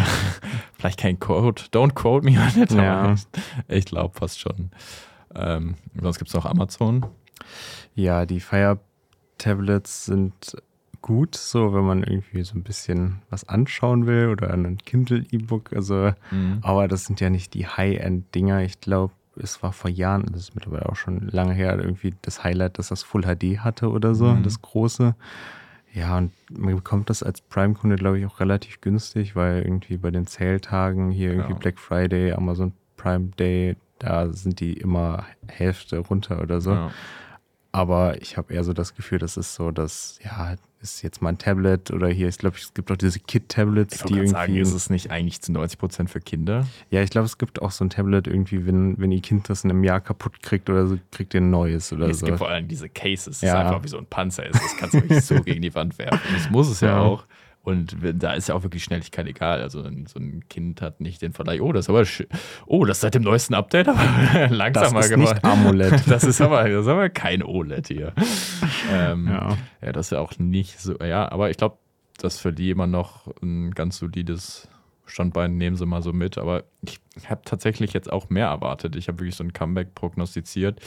[0.75, 3.15] vielleicht kein Code, don't quote me on it, ja.
[3.69, 4.71] ich glaube fast schon.
[5.35, 7.07] Ähm, sonst gibt es noch Amazon.
[7.95, 8.79] Ja, die Fire
[9.39, 10.57] Tablets sind
[11.03, 15.73] gut, so wenn man irgendwie so ein bisschen was anschauen will oder ein Kindle E-Book.
[15.75, 16.59] Also, mhm.
[16.63, 18.63] aber das sind ja nicht die High-End-Dinger.
[18.63, 22.45] Ich glaube, es war vor Jahren, das ist mittlerweile auch schon lange her, irgendwie das
[22.45, 24.43] Highlight, dass das Full HD hatte oder so, Mhm.
[24.43, 25.15] das große.
[25.95, 30.11] Ja, und man bekommt das als Prime-Kunde, glaube ich, auch relativ günstig, weil irgendwie bei
[30.11, 31.59] den Sale-Tagen hier irgendwie Ja.
[31.59, 36.73] Black Friday, Amazon Prime Day, da sind die immer Hälfte runter oder so.
[36.73, 36.91] Ja.
[37.73, 41.29] Aber ich habe eher so das Gefühl, das ist so, dass, ja, ist jetzt mal
[41.29, 44.29] ein Tablet oder hier, ich glaube, es gibt auch diese Kit-Tablets, Ich die irgendwie.
[44.31, 46.67] sagen, ist es nicht eigentlich zu 90% für Kinder?
[46.91, 49.63] ja, ich glaube, es gibt auch so ein Tablet irgendwie, wenn, wenn ihr Kind das
[49.63, 52.27] in einem Jahr kaputt kriegt oder so, kriegt ihr ein neues oder es so.
[52.27, 53.61] gibt vor allem diese Cases, das Ja.
[53.61, 54.55] einfach wie so ein Panzer ist.
[54.61, 56.19] Das kannst du wirklich so gegen die Wand werfen.
[56.33, 56.99] Das muss es ja, Ja.
[57.01, 57.25] auch.
[57.71, 59.63] Und da ist ja auch wirklich Schnelligkeit egal.
[59.63, 62.05] Also so ein Kind hat nicht den Vergleich, oh, das ist aber
[62.67, 64.01] oh, das ist seit dem neuesten Update aber
[64.35, 65.31] das langsamer ist geworden.
[65.31, 66.07] nicht AMOLED.
[66.11, 68.13] Das ist aber, das ist aber kein OLED hier.
[68.91, 69.57] Ähm, ja.
[69.81, 69.93] ja.
[69.93, 70.97] das ist ja auch nicht so.
[70.99, 71.79] Ja, aber ich glaube,
[72.19, 74.69] das ist für die immer noch ein ganz solides
[75.07, 75.57] Standbein.
[75.57, 76.39] Nehmen sie mal so mit.
[76.39, 78.97] Aber ich habe tatsächlich jetzt auch mehr erwartet.
[78.97, 80.81] Ich habe wirklich so ein Comeback prognostiziert.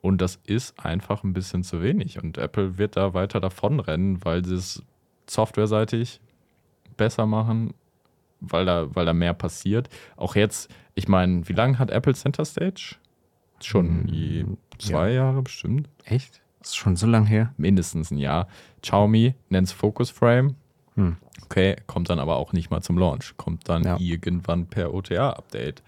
[0.00, 2.22] Und das ist einfach ein bisschen zu wenig.
[2.22, 4.82] Und Apple wird da weiter davonrennen, weil sie es
[5.28, 6.20] softwareseitig
[6.96, 7.74] besser machen,
[8.40, 9.88] weil da, weil da mehr passiert.
[10.16, 12.96] Auch jetzt, ich meine, wie lange hat Apple Center Stage?
[13.62, 14.44] Schon je
[14.78, 15.88] zwei Jahre bestimmt.
[16.04, 16.40] Echt?
[16.60, 17.52] Das ist schon so lang her.
[17.56, 18.48] Mindestens ein Jahr.
[18.82, 20.56] Xiaomi nennt es Focus Frame.
[20.94, 21.16] Hm.
[21.44, 23.34] Okay, kommt dann aber auch nicht mal zum Launch.
[23.36, 23.96] Kommt dann Ja.
[23.98, 25.82] irgendwann per OTA-Update.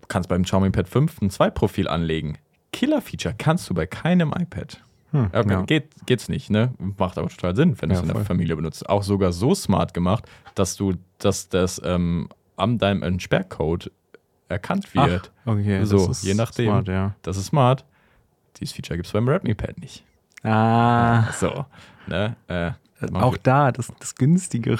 [0.00, 2.38] Du kannst beim Xiaomi Pad 5 ein Zweitprofil anlegen.
[2.72, 4.82] Killer-Feature kannst du bei keinem iPad.
[5.12, 5.62] Hm, Okay, ja.
[5.62, 6.72] geht, geht's nicht, ne?
[6.98, 8.24] Macht aber total Sinn, wenn du Ja, es in der.
[8.24, 8.88] Familie benutzt.
[8.88, 13.90] Auch sogar so smart gemacht, dass du, dass das ähm, an deinem Entsperrcode
[14.48, 15.30] erkannt wird.
[15.44, 16.66] Ach, okay, So, das ist je nachdem.
[16.66, 17.14] Smart, ja.
[17.22, 17.84] Das ist smart.
[18.60, 20.04] Dieses Feature gibt es beim Redmi Pad nicht.
[20.42, 21.64] Ah, So,
[22.06, 22.36] ne?
[22.48, 22.72] Äh,
[23.12, 24.78] auch da, das, das Günstigere.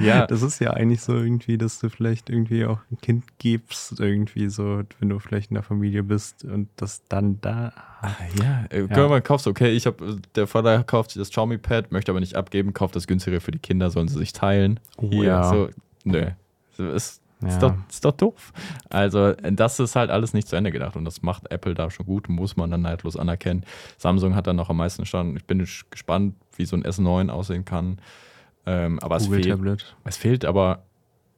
[0.00, 3.98] ja, Das ist ja eigentlich so irgendwie, dass du vielleicht irgendwie auch ein Kind gibst,
[4.00, 7.72] irgendwie so, wenn du vielleicht in der Familie bist und das dann da.
[8.00, 9.08] Ah, ja, äh, ja.
[9.08, 12.36] man kaufst, okay, ich habe, der Vater kauft sich das Xiaomi Pad, möchte aber nicht
[12.36, 14.80] abgeben, kauft das günstigere für die Kinder, sollen sie sich teilen.
[14.96, 15.44] Oh, ja.
[15.44, 15.68] so,
[16.04, 16.26] nö.
[16.76, 17.68] So, Ist, ist, Ja.
[17.70, 18.52] doch, ist doch doof.
[18.90, 22.06] Also, das ist halt alles nicht zu Ende gedacht und das macht Apple da schon
[22.06, 23.64] gut, muss man dann neidlos anerkennen.
[23.96, 25.36] Samsung hat dann noch am meisten stand.
[25.36, 28.00] Ich bin gespannt, wie so ein S9 aussehen kann.
[28.66, 29.96] Ähm, aber es fehlt, Tablet.
[30.04, 30.82] es fehlt aber,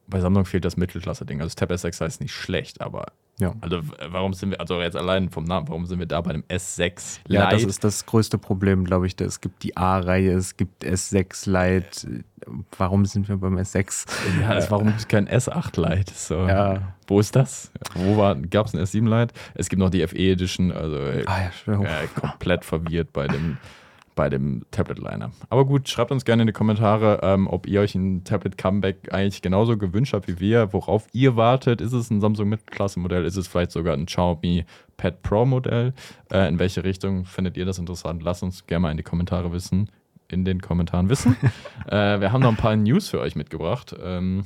[0.07, 1.39] bei Samsung fehlt das Mittelklasse-Ding.
[1.39, 3.05] Also das Tab S6 ist nicht schlecht, aber
[3.41, 3.55] Ja.
[3.59, 6.43] also warum sind wir, also jetzt allein vom Namen, warum sind wir da bei dem
[6.43, 7.69] S6 Ja, das Lite?
[7.71, 9.19] ist das größte Problem, glaube ich.
[9.19, 12.23] Es gibt die A-Reihe, es gibt S6 Lite.
[12.77, 14.05] Warum sind wir beim S6?
[14.41, 16.13] ja, also warum gibt es kein S8 Lite?
[16.13, 16.35] So.
[16.47, 16.93] Ja.
[17.07, 17.71] Wo ist das?
[17.95, 19.33] Wo war, gab es ein S7 Lite?
[19.55, 23.57] Es gibt noch die FE Edition, also Ah ja, äh, komplett verwirrt bei dem,
[24.21, 25.31] bei dem Tablet-Liner.
[25.49, 29.41] Aber gut, schreibt uns gerne in die Kommentare, ähm, ob ihr euch ein Tablet-Comeback eigentlich
[29.41, 31.81] genauso gewünscht habt wie wir, worauf ihr wartet.
[31.81, 33.25] Ist es ein Samsung Mittelklasse-Modell?
[33.25, 35.95] Ist es vielleicht sogar ein Xiaomi Pad Pro-Modell?
[36.31, 38.21] Äh, in welche Richtung findet ihr das interessant?
[38.21, 39.89] Lasst uns gerne mal in die Kommentare wissen.
[40.27, 41.35] In den Kommentaren wissen.
[41.87, 43.95] äh, wir haben noch ein paar News für euch mitgebracht.
[44.03, 44.45] Ähm,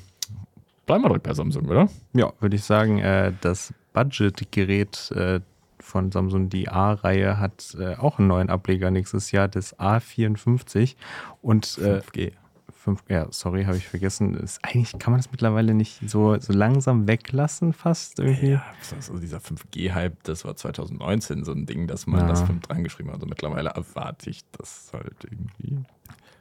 [0.86, 1.90] bleiben wir direkt bei Samsung, oder?
[2.14, 5.42] Ja, würde ich sagen, äh, das Budget-Gerät äh,
[5.86, 10.96] von Samsung, die A-Reihe, hat äh, auch einen neuen Ableger nächstes Jahr, das A54.
[11.42, 12.32] Und äh, 5G.
[12.76, 14.36] fünf, ja, sorry, habe ich vergessen.
[14.36, 18.52] Ist, eigentlich kann man das mittlerweile nicht so, so langsam weglassen, fast irgendwie.
[18.52, 22.28] Ja, also dieser 5G-Hype, das war 2019 so ein Ding, dass man Ja.
[22.28, 23.16] das 5 dran geschrieben hat.
[23.16, 25.84] Also mittlerweile erwarte ich das halt irgendwie.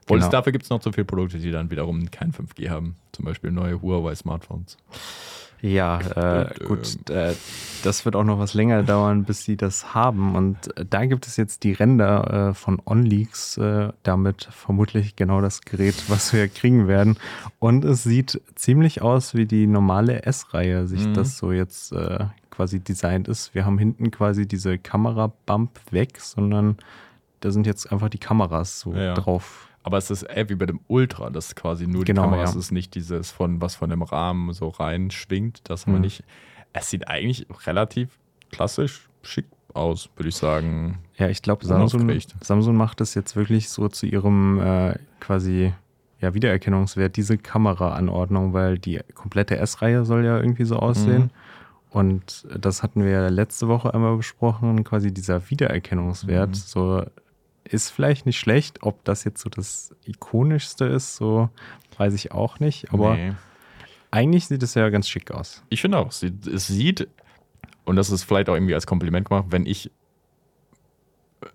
[0.02, 0.30] Obwohl Genau.
[0.30, 2.96] dafür gibt es noch zu viele Produkte, die dann wiederum kein 5G haben.
[3.12, 4.76] Zum Beispiel neue Huawei-Smartphones.
[5.60, 7.34] Ja, äh, Und, gut, äh,
[7.82, 10.34] das wird auch noch was länger dauern, bis sie das haben.
[10.36, 15.40] Und äh, da gibt es jetzt die Ränder äh, von OnLeaks, äh, damit vermutlich genau
[15.40, 17.16] das Gerät, was wir kriegen werden.
[17.58, 21.14] Und es sieht ziemlich aus wie die normale S-Reihe, sich Mhm.
[21.14, 23.54] das so jetzt äh, quasi designt ist.
[23.54, 26.76] Wir haben hinten quasi diese Kamera-Bump weg, sondern
[27.40, 29.14] da sind jetzt einfach die Kameras so Ja.
[29.14, 29.68] drauf.
[29.84, 32.42] Aber es ist eher wie bei dem Ultra, das ist quasi nur Genau, die Kamera.
[32.44, 32.58] Es ja.
[32.60, 35.60] ist nicht dieses von, was von dem Rahmen so reinschwingt.
[35.64, 36.04] Das haben wir Mhm.
[36.04, 36.24] nicht.
[36.72, 38.18] Es sieht eigentlich relativ
[38.50, 40.98] klassisch schick aus, würde ich sagen.
[41.16, 42.10] Ja, ich glaube, Samsung.
[42.40, 45.72] Samsung macht das jetzt wirklich so zu ihrem äh, quasi
[46.20, 51.24] ja, Wiedererkennungswert, diese Kameraanordnung, weil die komplette S-Reihe soll ja irgendwie so aussehen.
[51.24, 51.30] Mhm.
[51.90, 56.50] Und das hatten wir ja letzte Woche einmal besprochen, quasi dieser Wiedererkennungswert.
[56.50, 56.54] Mhm.
[56.54, 57.04] So
[57.64, 61.48] ist vielleicht nicht schlecht, ob das jetzt so das ikonischste ist, so
[61.98, 62.92] weiß ich auch nicht.
[62.92, 63.32] Aber Nee.
[64.10, 65.62] eigentlich sieht es ja ganz schick aus.
[65.70, 66.20] Ich finde auch, es
[66.66, 67.08] sieht,
[67.84, 69.90] und das ist vielleicht auch irgendwie als Kompliment gemacht, wenn ich,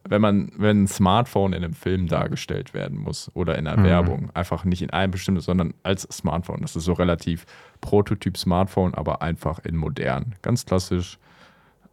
[0.08, 3.86] wenn man, wenn ein Smartphone in einem Film dargestellt werden muss oder in einer Mhm.
[3.86, 6.62] Werbung, einfach nicht in einem bestimmten, sondern als Smartphone.
[6.62, 7.46] Das ist so relativ
[7.82, 10.36] Prototyp Smartphone, aber einfach in modern.
[10.42, 11.18] Ganz klassisch.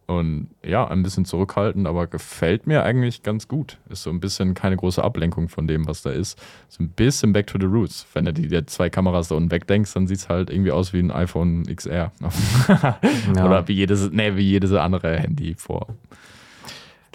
[0.07, 3.77] Und ja, ein bisschen zurückhaltend, aber gefällt mir eigentlich ganz gut.
[3.89, 6.41] Ist so ein bisschen keine große Ablenkung von dem, was da ist.
[6.69, 8.07] So ein bisschen back to the roots.
[8.13, 10.99] Wenn du die zwei Kameras da unten wegdenkst, dann sieht es halt irgendwie aus wie
[10.99, 12.13] ein iPhone XR.
[12.69, 13.45] ja.
[13.45, 15.87] Oder wie jedes, nee, wie jedes andere Handy vor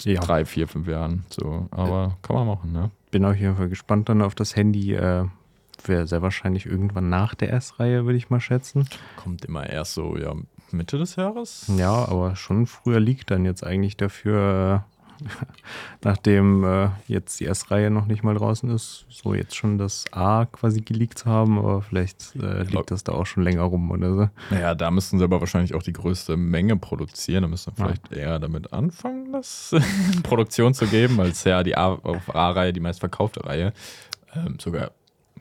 [0.04, 0.20] ja.
[0.20, 1.24] drei, vier, fünf Jahren.
[1.28, 2.90] So, aber kann man machen, ne?
[3.10, 4.94] Bin auf jeden Fall gespannt dann auf das Handy.
[4.94, 5.26] Äh,
[5.84, 8.88] Wäre sehr wahrscheinlich irgendwann nach der S-Reihe, würde ich mal schätzen.
[9.16, 10.32] Kommt immer erst so, ja,
[10.72, 11.70] Mitte des Jahres?
[11.76, 14.92] Ja, aber schon früher liegt dann jetzt eigentlich dafür, äh,
[16.02, 20.46] nachdem äh, jetzt die S-Reihe noch nicht mal draußen ist, so jetzt schon das A
[20.46, 24.14] quasi geleakt zu haben, aber vielleicht äh, liegt das da auch schon länger rum oder
[24.14, 24.28] so.
[24.50, 27.42] Naja, da müssten sie aber wahrscheinlich auch die größte Menge produzieren.
[27.42, 28.18] Da müssen wir vielleicht ja.
[28.18, 29.72] eher damit anfangen, das
[30.14, 33.72] in Produktion zu geben, als ja die A-Reihe die meistverkaufte Reihe.
[34.34, 34.92] Ähm, sogar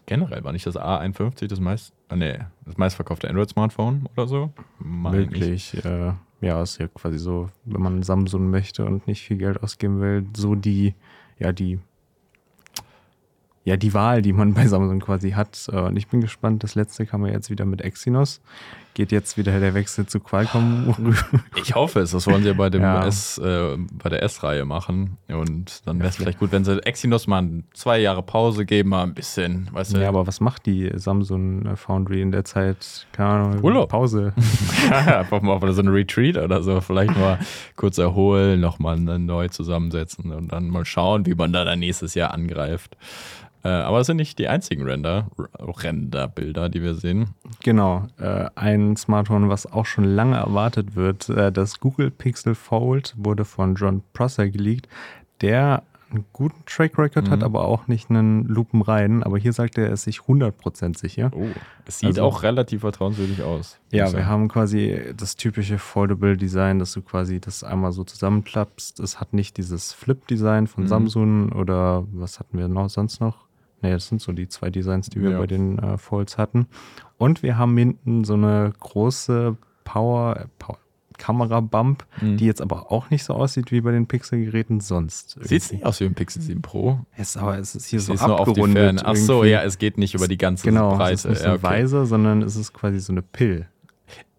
[0.05, 4.51] generell war nicht das A51 das meist, ah, nee, das meistverkaufte Android-Smartphone oder so?
[4.79, 5.73] Möglich.
[5.85, 10.01] Äh, ja, ist ja quasi so, wenn man Samsung möchte und nicht viel Geld ausgeben
[10.01, 10.95] will, so die,
[11.37, 11.79] ja, die
[13.63, 15.69] ja, die Wahl, die man bei Samsung quasi hat.
[15.71, 18.41] Äh, und ich bin gespannt, das letzte kam ja jetzt wieder mit Exynos.
[18.93, 20.93] Geht jetzt wieder der Wechsel zu Qualcomm
[21.55, 23.05] Ich hoffe es, das wollen sie ja bei, dem ja.
[23.05, 25.17] S, äh, bei der S-Reihe machen.
[25.29, 29.03] Und dann wäre es vielleicht gut, wenn sie Exynos mal zwei Jahre Pause geben, mal
[29.03, 30.01] ein bisschen, weißt du.
[30.01, 33.07] Ja, aber was macht die Samsung Foundry in der Zeit?
[33.13, 33.89] Keine Ahnung, Urlaub.
[33.89, 34.33] Pause.
[34.89, 36.81] ja, einfach mal so ein Retreat oder so.
[36.81, 37.39] Vielleicht mal
[37.77, 42.33] kurz erholen, nochmal neu zusammensetzen und dann mal schauen, wie man da dann nächstes Jahr
[42.33, 42.97] angreift.
[43.63, 45.27] Äh, aber es sind nicht die einzigen Render,
[45.59, 47.31] Render-Bilder, die wir sehen.
[47.63, 48.07] Genau.
[48.19, 53.45] Äh, ein Smartphone, was auch schon lange erwartet wird, äh, das Google Pixel Fold wurde
[53.45, 54.87] von John Prosser geleakt,
[55.41, 57.31] der einen guten Track Record mhm.
[57.31, 59.23] hat, aber auch nicht einen lupenreinen.
[59.23, 61.31] Aber hier sagt er, er ist sich 100% sicher.
[61.33, 61.47] Oh,
[61.85, 63.79] es sieht also, auch relativ vertrauenswürdig aus.
[63.91, 68.99] Ja, wir haben quasi das typische Foldable Design, dass du quasi das einmal so zusammenklappst.
[68.99, 70.87] Es hat nicht dieses Flip-Design von mhm.
[70.87, 73.47] Samsung oder was hatten wir noch sonst noch?
[73.81, 75.39] Ne, das sind so die zwei Designs, die wir ja.
[75.39, 76.67] bei den äh, Folds hatten.
[77.17, 80.77] Und wir haben hinten so eine große Power, äh, Power
[81.21, 82.37] Kamera-Bump, mhm.
[82.37, 85.37] die jetzt aber auch nicht so aussieht wie bei den Pixel-Geräten sonst.
[85.41, 86.99] Sieht nicht aus wie ein Pixel 7 Pro.
[87.15, 89.03] Ist aber es ist hier Sie so abgerundet.
[89.05, 91.13] Ach so, ja, es geht nicht über die ganze genau, Breite.
[91.13, 91.63] Es ist nicht so ja, okay.
[91.63, 93.67] Weiser, sondern es ist quasi so eine Pill.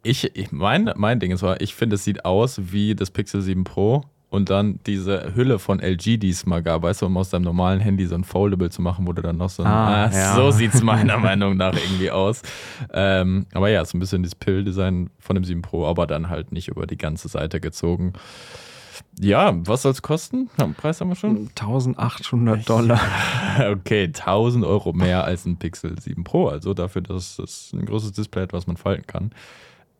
[0.02, 3.62] Ich, ich mein, mein Ding ist, ich finde, es sieht aus wie das Pixel 7
[3.62, 7.28] Pro, und dann diese Hülle von LG, die es mal gab, weißt du, um aus
[7.28, 10.06] deinem normalen Handy so ein Foldable zu machen, wo du dann noch so ein, ah,
[10.06, 10.34] ah, ja.
[10.34, 12.40] so sieht es meiner Meinung nach irgendwie aus.
[12.94, 16.50] Ähm, aber ja, so ein bisschen das Pill-Design von dem 7 Pro, aber dann halt
[16.50, 18.14] nicht über die ganze Seite gezogen.
[19.20, 20.48] Ja, was soll es kosten?
[20.56, 21.50] Ja, Preis haben wir schon?
[21.50, 23.00] 1800 Dollar.
[23.58, 26.48] Okay, 1000 Euro mehr als ein Pixel 7 Pro.
[26.48, 29.32] Also dafür, dass es ein großes Display hat, was man falten kann.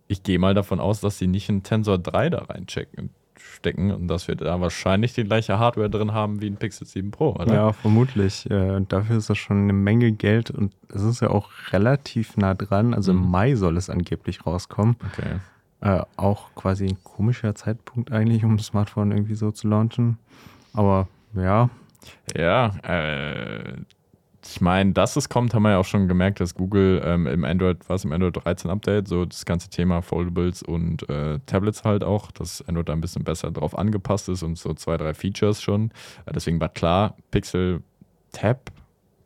[0.09, 3.11] Ich gehe mal davon aus, dass sie nicht einen Tensor 3 da reinchecken
[3.57, 7.11] stecken und dass wir da wahrscheinlich die gleiche Hardware drin haben wie ein Pixel 7
[7.11, 7.55] Pro, oder?
[7.55, 8.50] Ja, vermutlich.
[8.50, 12.55] Äh, dafür ist das schon eine Menge Geld und es ist ja auch relativ nah
[12.55, 12.94] dran.
[12.94, 13.22] Also mhm.
[13.22, 14.96] im Mai soll es angeblich rauskommen.
[15.12, 15.37] Okay.
[15.81, 20.18] Äh, auch quasi ein komischer Zeitpunkt eigentlich, um das Smartphone irgendwie so zu launchen.
[20.72, 21.70] Aber ja.
[22.37, 23.74] Ja, äh,
[24.44, 27.44] ich meine, dass es kommt, haben wir ja auch schon gemerkt, dass Google ähm, im
[27.44, 32.02] Android, was im Android 13 Update, so das ganze Thema Foldables und äh, Tablets halt
[32.02, 35.62] auch, dass Android da ein bisschen besser drauf angepasst ist und so zwei, drei Features
[35.62, 35.90] schon.
[36.26, 37.83] Äh, deswegen war klar, Pixel
[38.33, 38.70] Tab,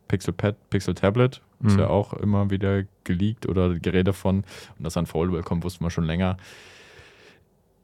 [0.07, 1.67] Pixel Pad, Pixel Tablet, mhm.
[1.67, 4.43] ist ja auch immer wieder geleakt oder Gerede von.
[4.77, 6.37] Und dass ein Foldable kommt, wussten wir schon länger.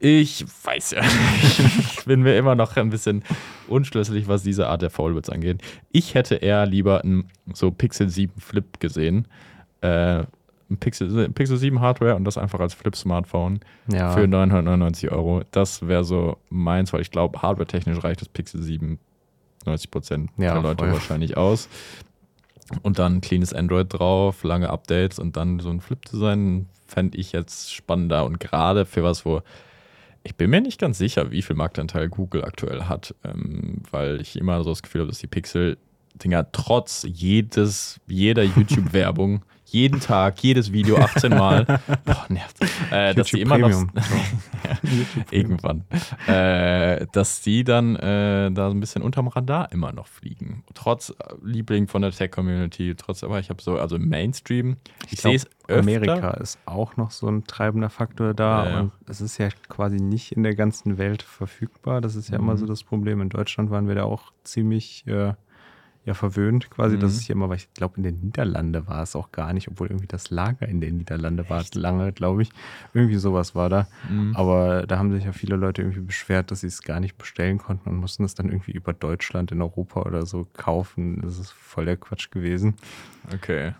[0.06, 1.02] Ich weiß ja
[2.04, 3.24] ich bin mir immer noch ein bisschen
[3.70, 5.62] unschlüssig, was diese Art der Foldables angeht.
[5.94, 9.30] Ich hätte eher lieber ein so Pixel 7 Flip gesehen.
[9.80, 10.24] Äh,
[10.70, 14.12] ein Pixel, Pixel 7 Hardware und das einfach als Flip-Smartphone ja.
[14.12, 15.44] für 999 Euro.
[15.52, 19.00] Das wäre so meins, weil ich glaube, hardware-technisch reicht das Pixel 7
[19.66, 20.92] 90 Prozent ja, der Leute voll.
[20.92, 21.70] wahrscheinlich aus.
[22.82, 27.74] Und dann cleanes Android drauf, lange Updates und dann so ein Flip-Design fände ich jetzt
[27.74, 29.42] spannender und gerade für was, wo
[30.24, 34.38] ich bin mir nicht ganz sicher, wie viel Marktanteil Google aktuell hat, ähm, weil ich
[34.38, 40.72] immer so das Gefühl habe, dass die Pixel-Dinger trotz jedes, jeder YouTube-Werbung jeden Tag, jedes
[40.72, 41.66] Video 18 Mal.
[42.06, 42.58] Boah, nervt.
[42.92, 43.90] Äh, dass die immer Premium.
[43.94, 44.04] noch.
[44.64, 45.84] ja, irgendwann.
[46.28, 50.64] Äh, dass die dann äh, da so ein bisschen unterm Radar immer noch fliegen.
[50.76, 54.78] Trotz äh, Liebling von der Tech-Community, trotz, aber ich habe so, also Mainstream.
[55.08, 58.70] Ich, ich sehe es Amerika ist auch noch so ein treibender Faktor da.
[58.70, 62.00] Ja, und es ist ja quasi nicht in der ganzen Welt verfügbar.
[62.00, 62.44] Das ist ja mhm.
[62.44, 63.22] immer so das Problem.
[63.22, 65.08] In Deutschland waren wir da auch ziemlich.
[65.08, 65.34] Äh,
[66.06, 67.02] ja verwöhnt, quasi, mhm.
[67.02, 69.70] dass es hier immer, weil ich glaube, in den Niederlande war es auch gar nicht,
[69.70, 72.50] obwohl irgendwie das Lager in den Niederlande war lange, glaube ich.
[72.94, 73.88] Irgendwie sowas war da.
[74.10, 74.36] Mhm.
[74.36, 77.58] Aber da haben sich ja viele Leute irgendwie beschwert, dass sie es gar nicht bestellen
[77.58, 81.22] konnten und mussten es dann irgendwie über Deutschland in Europa oder so kaufen.
[81.22, 82.76] Das ist voll der Quatsch gewesen.
[83.34, 83.74] Okay.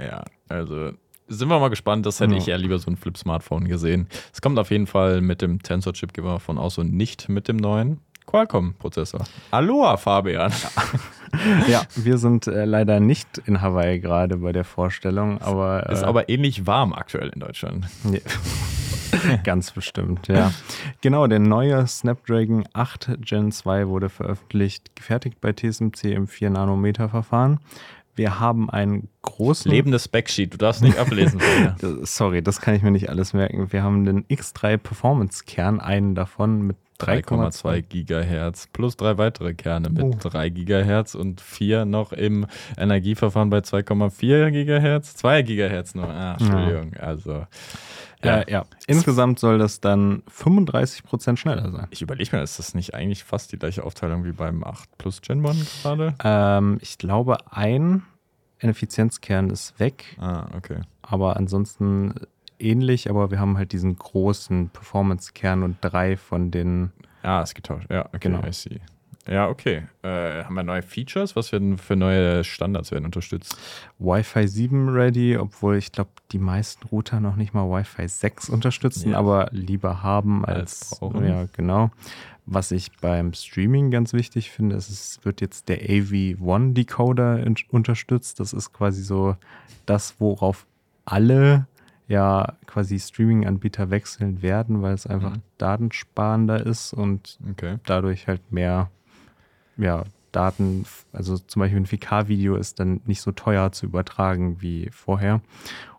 [0.00, 0.92] Ja, also
[1.28, 2.06] sind wir mal gespannt.
[2.06, 2.38] Das hätte ja.
[2.38, 4.08] ich ja lieber so ein Flip-Smartphone gesehen.
[4.32, 7.48] Es kommt auf jeden Fall mit dem Tensor-Chip, gehen wir davon aus, und nicht mit
[7.48, 8.00] dem neuen.
[8.26, 9.24] Qualcomm-Prozessor.
[9.50, 10.50] Aloha, Fabian.
[10.50, 10.82] ja,
[11.96, 15.88] wir sind äh, leider nicht in Hawaii gerade bei der Vorstellung, aber.
[15.88, 17.86] Äh, ist aber ähnlich warm aktuell in Deutschland.
[19.44, 20.52] Ganz bestimmt, ja.
[21.00, 27.58] Genau, der neue Snapdragon 8 Gen 2 wurde veröffentlicht, gefertigt bei TSMC im 4-Nanometer-Verfahren.
[28.18, 29.70] Wir haben einen großen.
[29.70, 31.40] Lebendes Specsheet, du darfst nicht ablesen.
[32.02, 33.72] Sorry, das kann ich mir nicht alles merken.
[33.72, 39.88] Wir haben den X3 Performance Kern, einen davon mit 3,2 Gigahertz plus drei weitere Kerne
[39.90, 40.16] mit oh.
[40.20, 42.46] 3 Gigahertz und vier noch im
[42.76, 45.16] Energieverfahren bei 2,4 Gigahertz.
[45.16, 46.08] 2 Gigahertz nur.
[46.08, 46.92] Ah, Entschuldigung.
[46.94, 47.00] Ja.
[47.00, 47.46] Also.
[48.24, 48.40] Ja.
[48.40, 48.64] Äh, ja.
[48.88, 51.86] Insgesamt soll das dann 35 Prozent schneller sein.
[51.90, 55.22] Ich überlege mir, ist das nicht eigentlich fast die gleiche Aufteilung wie beim 8 Plus
[55.22, 56.14] Gen 1 gerade?
[56.24, 58.02] Ähm, ich glaube, ein
[58.58, 60.16] Effizienzkern ist weg.
[60.18, 60.80] Ah, okay.
[61.02, 62.14] Aber ansonsten
[62.58, 66.92] ähnlich, aber wir haben halt diesen großen Performance-Kern und drei von den.
[67.22, 67.90] Ah, ist getauscht.
[67.90, 68.44] Ja, okay, genau.
[68.46, 68.80] I see.
[69.28, 69.82] Ja, okay.
[70.02, 71.36] Äh, haben wir neue Features?
[71.36, 73.58] Was werden für neue Standards werden unterstützt?
[73.98, 79.10] Wi-Fi 7 ready, obwohl ich glaube, die meisten Router noch nicht mal Wi-Fi 6 unterstützen,
[79.10, 79.18] ja.
[79.18, 81.26] aber lieber haben als, als brauchen.
[81.26, 81.90] Ja, genau.
[82.46, 88.40] Was ich beim Streaming ganz wichtig finde, ist, es wird jetzt der AV1 Decoder unterstützt.
[88.40, 89.36] Das ist quasi so
[89.84, 90.66] das, worauf
[91.04, 91.66] alle
[92.08, 95.42] ja quasi Streaming-Anbieter wechseln werden, weil es einfach mhm.
[95.58, 97.76] datensparender ist und okay.
[97.84, 98.90] dadurch halt mehr
[99.76, 104.88] ja, Daten, also zum Beispiel ein 4K-Video ist dann nicht so teuer zu übertragen wie
[104.90, 105.40] vorher.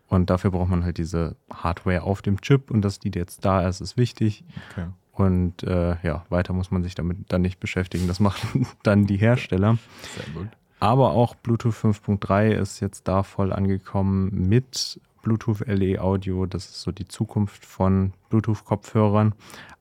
[0.08, 3.68] Und dafür braucht man halt diese Hardware auf dem Chip und dass die jetzt da
[3.68, 4.44] ist, ist wichtig.
[4.72, 4.88] Okay.
[5.12, 8.08] Und äh, ja, weiter muss man sich damit dann nicht beschäftigen.
[8.08, 9.78] Das machen dann die Hersteller.
[10.16, 10.48] Sehr gut.
[10.80, 16.82] Aber auch Bluetooth 5.3 ist jetzt da voll angekommen mit Bluetooth LE Audio, das ist
[16.82, 19.34] so die Zukunft von Bluetooth-Kopfhörern,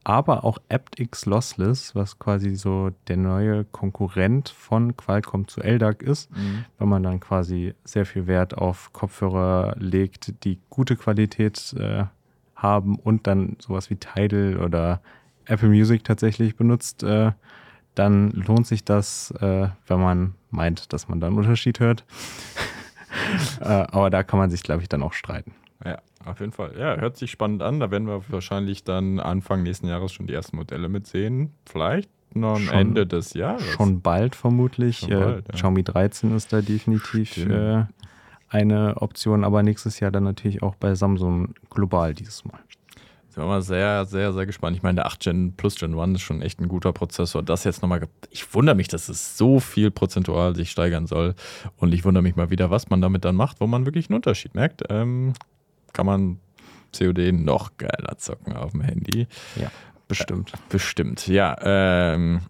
[0.05, 6.31] aber auch aptX Lossless, was quasi so der neue Konkurrent von Qualcomm zu LDAC ist,
[6.31, 6.65] mhm.
[6.79, 12.05] wenn man dann quasi sehr viel Wert auf Kopfhörer legt, die gute Qualität äh,
[12.55, 15.01] haben und dann sowas wie Tidal oder
[15.45, 17.33] Apple Music tatsächlich benutzt, äh,
[17.95, 22.05] dann lohnt sich das, äh, wenn man meint, dass man da einen Unterschied hört.
[23.61, 25.53] äh, aber da kann man sich, glaube ich, dann auch streiten.
[25.85, 26.75] Ja, auf jeden Fall.
[26.79, 27.81] Ja, hört sich spannend an.
[27.81, 31.53] Da werden wir wahrscheinlich dann Anfang nächsten Jahres schon die ersten Modelle mitsehen.
[31.67, 33.65] Vielleicht noch am Ende des Jahres.
[33.65, 34.99] Schon bald vermutlich.
[34.99, 35.55] Schon bald, äh, ja.
[35.55, 37.85] Xiaomi 13 ist da definitiv äh,
[38.49, 42.59] eine Option, aber nächstes Jahr dann natürlich auch bei Samsung global dieses Mal.
[43.39, 44.77] Wir mal sehr, sehr, sehr gespannt.
[44.77, 47.43] Ich meine, der 8 Gen Plus Gen 1 ist schon echt ein guter Prozessor.
[47.43, 51.35] Das jetzt nochmal, ich wundere mich, dass es so viel prozentual sich steigern soll.
[51.77, 54.17] Und ich wundere mich mal wieder, was man damit dann macht, wo man wirklich einen
[54.17, 54.83] Unterschied merkt.
[54.91, 55.35] Ähm,
[55.93, 56.41] kann man
[56.97, 59.29] COD noch geiler zocken auf dem Handy.
[59.55, 59.71] Ja,
[60.09, 60.55] bestimmt.
[60.55, 61.57] Äh, bestimmt, ja.
[61.61, 62.41] Ähm,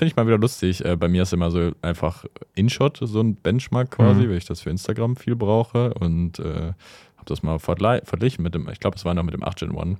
[0.00, 0.84] Finde ich mal wieder lustig.
[0.84, 2.24] Äh, bei mir ist immer so einfach
[2.54, 4.30] InShot, so ein Benchmark quasi, mhm.
[4.30, 5.92] weil ich das für Instagram viel brauche.
[5.94, 6.72] Und äh,
[7.20, 9.72] habe das mal verglichen mit dem, ich glaube, es war noch mit dem 8 Gen
[9.72, 9.96] One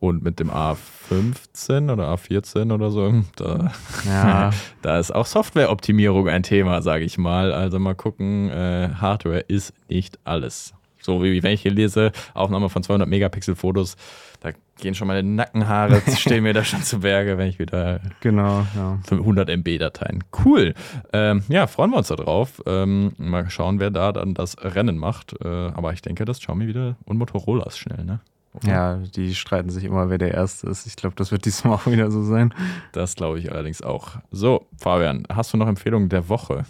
[0.00, 3.22] und mit dem A15 oder A14 oder so.
[3.36, 3.72] Da,
[4.04, 4.50] ja.
[4.82, 7.52] da ist auch Softwareoptimierung ein Thema, sage ich mal.
[7.52, 10.74] Also mal gucken, äh, Hardware ist nicht alles.
[11.02, 13.96] So wie wenn ich hier lese, Aufnahme von 200 Megapixel Fotos,
[14.40, 14.50] da
[14.80, 18.98] gehen schon meine Nackenhaare, stehen mir da schon zu Berge, wenn ich wieder genau, ja.
[19.10, 20.24] 100 MB Dateien.
[20.44, 20.74] Cool.
[21.12, 22.62] Ähm, ja, freuen wir uns darauf.
[22.66, 25.34] Ähm, mal schauen, wer da dann das Rennen macht.
[25.44, 28.20] Äh, aber ich denke, das Xiaomi wieder und Motorola ist schnell, ne?
[28.54, 28.68] Okay.
[28.68, 30.86] Ja, die streiten sich immer, wer der Erste ist.
[30.86, 32.52] Ich glaube, das wird diesmal auch wieder so sein.
[32.92, 34.16] Das glaube ich allerdings auch.
[34.30, 36.64] So, Fabian, hast du noch Empfehlungen der Woche?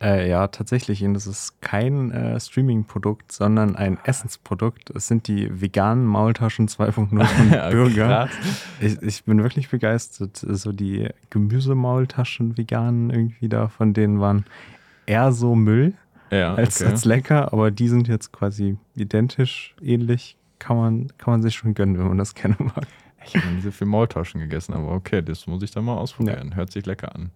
[0.00, 1.02] Äh, ja, tatsächlich.
[1.04, 4.90] Und das ist kein äh, Streaming-Produkt, sondern ein Essensprodukt.
[4.90, 6.92] Es sind die veganen Maultaschen 2.0
[7.24, 8.28] von Bürger.
[8.80, 10.36] Ich, ich, bin wirklich begeistert.
[10.36, 14.44] So die Gemüsemaultaschen veganen irgendwie da, von denen waren
[15.06, 15.94] eher so Müll
[16.30, 16.90] ja, als, okay.
[16.90, 20.36] als lecker, aber die sind jetzt quasi identisch, ähnlich.
[20.58, 22.86] Kann man, kann man sich schon gönnen, wenn man das gerne mag.
[23.24, 26.50] Ich habe nie so viel Maultaschen gegessen, aber okay, das muss ich dann mal ausprobieren.
[26.50, 26.56] Ja.
[26.56, 27.30] Hört sich lecker an.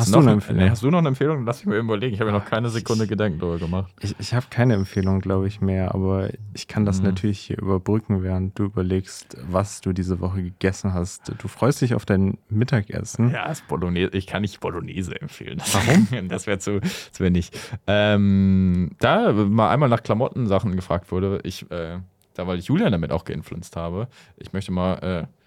[0.00, 0.62] Hast du eine Empfehlung?
[0.62, 1.44] Nee, hast du noch eine Empfehlung?
[1.44, 2.14] Lass mich mal überlegen.
[2.14, 3.92] Ich habe mir noch keine Sekunde Gedanken darüber gemacht.
[4.00, 7.08] Ich, ich habe keine Empfehlung, glaube ich, mehr, aber ich kann das mhm.
[7.08, 11.32] natürlich hier überbrücken, während du überlegst, was du diese Woche gegessen hast.
[11.38, 13.30] Du freust dich auf dein Mittagessen.
[13.30, 14.10] Ja, ist Bolognese.
[14.16, 15.60] Ich kann nicht Bolognese empfehlen.
[15.72, 16.08] Warum?
[16.28, 16.80] das wäre zu,
[17.12, 17.50] zu wenig.
[17.86, 21.98] Ähm, da mal einmal nach Klamottensachen gefragt wurde, ich, äh,
[22.34, 25.39] da weil ich Julian damit auch geinfluenced habe, ich möchte mal äh,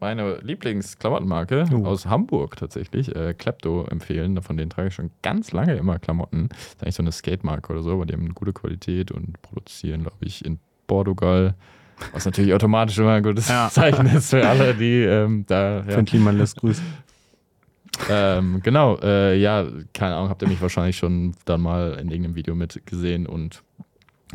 [0.00, 1.86] meine Lieblingsklamottenmarke uh.
[1.86, 4.40] aus Hamburg tatsächlich, äh, Klepto, empfehlen.
[4.42, 6.48] Von denen trage ich schon ganz lange immer Klamotten.
[6.48, 9.40] Das ist eigentlich so eine Skate-Marke oder so, aber die haben eine gute Qualität und
[9.42, 11.54] produzieren, glaube ich, in Portugal.
[12.12, 13.68] Was natürlich automatisch immer ein gutes ja.
[13.72, 15.78] Zeichen ist für alle, die ähm, da.
[15.78, 15.82] Ja.
[15.82, 16.84] Für Klima lässt grüßen.
[18.08, 22.36] ähm, genau, äh, ja, keine Ahnung, habt ihr mich wahrscheinlich schon dann mal in irgendeinem
[22.36, 23.62] Video mitgesehen und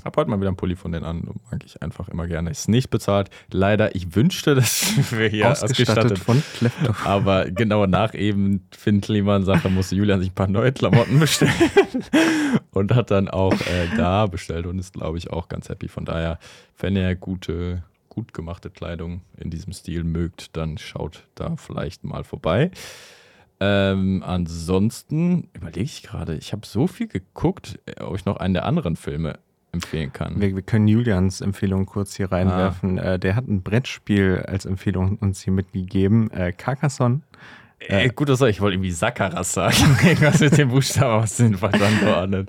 [0.04, 1.30] habe heute mal wieder einen Pulli von denen an.
[1.52, 2.50] Mag ich einfach immer gerne.
[2.50, 3.30] Ist nicht bezahlt.
[3.52, 6.94] Leider, ich wünschte, dass wir hier ausgestattet, ausgestattet von Klepto.
[7.06, 11.54] Aber genau nach eben Finn Kliman-Sache musste Julian sich ein paar neue Klamotten bestellen.
[12.72, 15.88] und hat dann auch äh, da bestellt und ist, glaube ich, auch ganz happy.
[15.88, 16.40] Von daher,
[16.78, 22.24] wenn ihr gute, gut gemachte Kleidung in diesem Stil mögt, dann schaut da vielleicht mal
[22.24, 22.72] vorbei.
[23.62, 28.66] Ähm, ansonsten überlege ich gerade, ich habe so viel geguckt, ob ich noch einen der
[28.66, 29.40] anderen Filme
[29.76, 30.42] empfehlen kann.
[30.42, 33.00] Wir, wir können Julians Empfehlung kurz hier reinwerfen.
[33.00, 33.14] Ah.
[33.14, 36.32] Äh, der hat ein Brettspiel als Empfehlung uns hier mitgegeben.
[36.32, 37.22] Äh, Carcassonne.
[37.80, 39.98] Äh, gut, dass ich wollte irgendwie Sakaras sagen.
[40.04, 42.48] Irgendwas mit dem Buchstaben aus den verstanden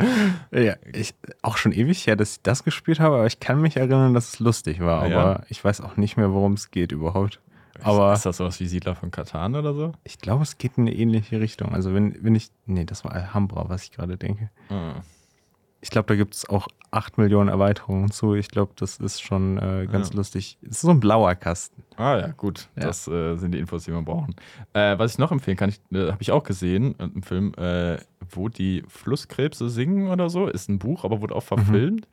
[0.52, 3.76] Ja, ich, auch schon ewig her, dass ich das gespielt habe, aber ich kann mich
[3.76, 5.02] erinnern, dass es lustig war.
[5.02, 5.40] Aber ja.
[5.48, 7.40] ich weiß auch nicht mehr, worum es geht überhaupt.
[7.82, 9.92] Aber ist das sowas wie Siedler von Katan oder so?
[10.04, 11.74] Ich glaube, es geht in eine ähnliche Richtung.
[11.74, 12.50] Also wenn, wenn ich.
[12.64, 14.50] Nee, das war Alhambra, was ich gerade denke.
[14.70, 15.02] Ah.
[15.86, 18.34] Ich glaube, da gibt es auch 8 Millionen Erweiterungen zu.
[18.34, 20.16] Ich glaube, das ist schon äh, ganz ja.
[20.16, 20.58] lustig.
[20.62, 21.80] Es ist so ein blauer Kasten.
[21.96, 22.68] Ah ja, gut.
[22.74, 22.86] Ja.
[22.86, 24.34] Das äh, sind die Infos, die wir brauchen.
[24.72, 28.48] Äh, was ich noch empfehlen kann, äh, habe ich auch gesehen, im Film, äh, wo
[28.48, 30.48] die Flusskrebse singen oder so.
[30.48, 31.56] Ist ein Buch, aber wurde auch mhm.
[31.56, 32.08] verfilmt.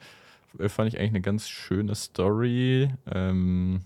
[0.59, 0.69] Mhm.
[0.69, 2.93] Fand ich eigentlich eine ganz schöne Story.
[3.11, 3.81] Ähm,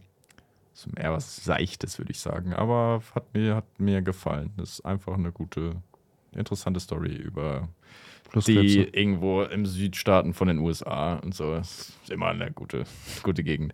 [0.73, 2.53] so mehr was Seichtes, würde ich sagen.
[2.53, 4.51] Aber hat mir, hat mir gefallen.
[4.57, 5.77] Das ist einfach eine gute,
[6.33, 7.69] interessante Story über
[8.35, 11.53] die irgendwo im Südstaaten von den USA und so.
[11.53, 12.83] Das ist immer eine gute,
[13.23, 13.73] gute Gegend.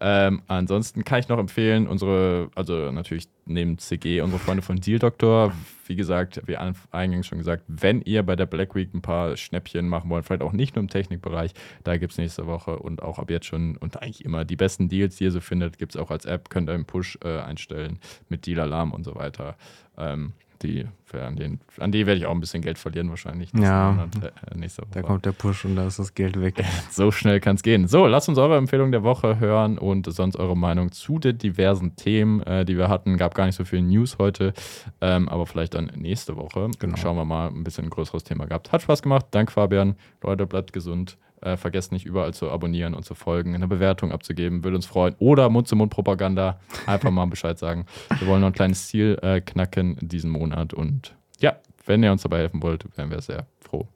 [0.00, 4.98] Ähm, ansonsten kann ich noch empfehlen, unsere, also natürlich neben CG, unsere Freunde von Deal
[4.98, 5.52] Doctor.
[5.86, 9.88] Wie gesagt, wie eingangs schon gesagt, wenn ihr bei der Black Week ein paar Schnäppchen
[9.88, 11.52] machen wollt, vielleicht auch nicht nur im Technikbereich,
[11.84, 14.88] da gibt es nächste Woche und auch ab jetzt schon und eigentlich immer die besten
[14.88, 17.40] Deals, die ihr so findet, gibt es auch als App, könnt ihr einen Push äh,
[17.40, 17.98] einstellen
[18.28, 19.56] mit Deal Alarm und so weiter.
[19.98, 20.32] Ähm,
[20.62, 23.50] die, an, den, an die werde ich auch ein bisschen Geld verlieren wahrscheinlich.
[23.54, 24.86] Ja, Monat, äh, Woche.
[24.92, 26.62] da kommt der Push und da ist das Geld weg.
[26.90, 27.88] so schnell kann es gehen.
[27.88, 31.96] So, lasst uns eure Empfehlung der Woche hören und sonst eure Meinung zu den diversen
[31.96, 33.16] Themen, äh, die wir hatten.
[33.16, 34.54] Gab gar nicht so viel News heute,
[35.00, 36.70] ähm, aber vielleicht dann nächste Woche.
[36.78, 36.96] Genau.
[36.96, 38.72] Schauen wir mal, ein bisschen ein größeres Thema gehabt.
[38.72, 39.26] Hat Spaß gemacht.
[39.30, 39.96] Dank Fabian.
[40.22, 41.18] Leute, bleibt gesund.
[41.42, 45.16] Äh, vergesst nicht überall zu abonnieren und zu folgen, eine Bewertung abzugeben, würde uns freuen.
[45.18, 47.86] Oder Mund-zu-Mund-Propaganda, einfach mal Bescheid sagen.
[48.18, 52.22] Wir wollen noch ein kleines Ziel äh, knacken diesen Monat und ja, wenn ihr uns
[52.22, 53.88] dabei helfen wollt, wären wir sehr froh.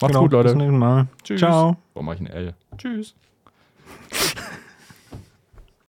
[0.00, 0.48] Macht's genau, gut, Leute.
[0.48, 1.06] Bis nächsten Mal.
[1.22, 1.40] Tschüss.
[1.40, 1.76] Ciao.
[1.92, 2.54] Warum mache ich ein L?
[2.78, 3.14] Tschüss.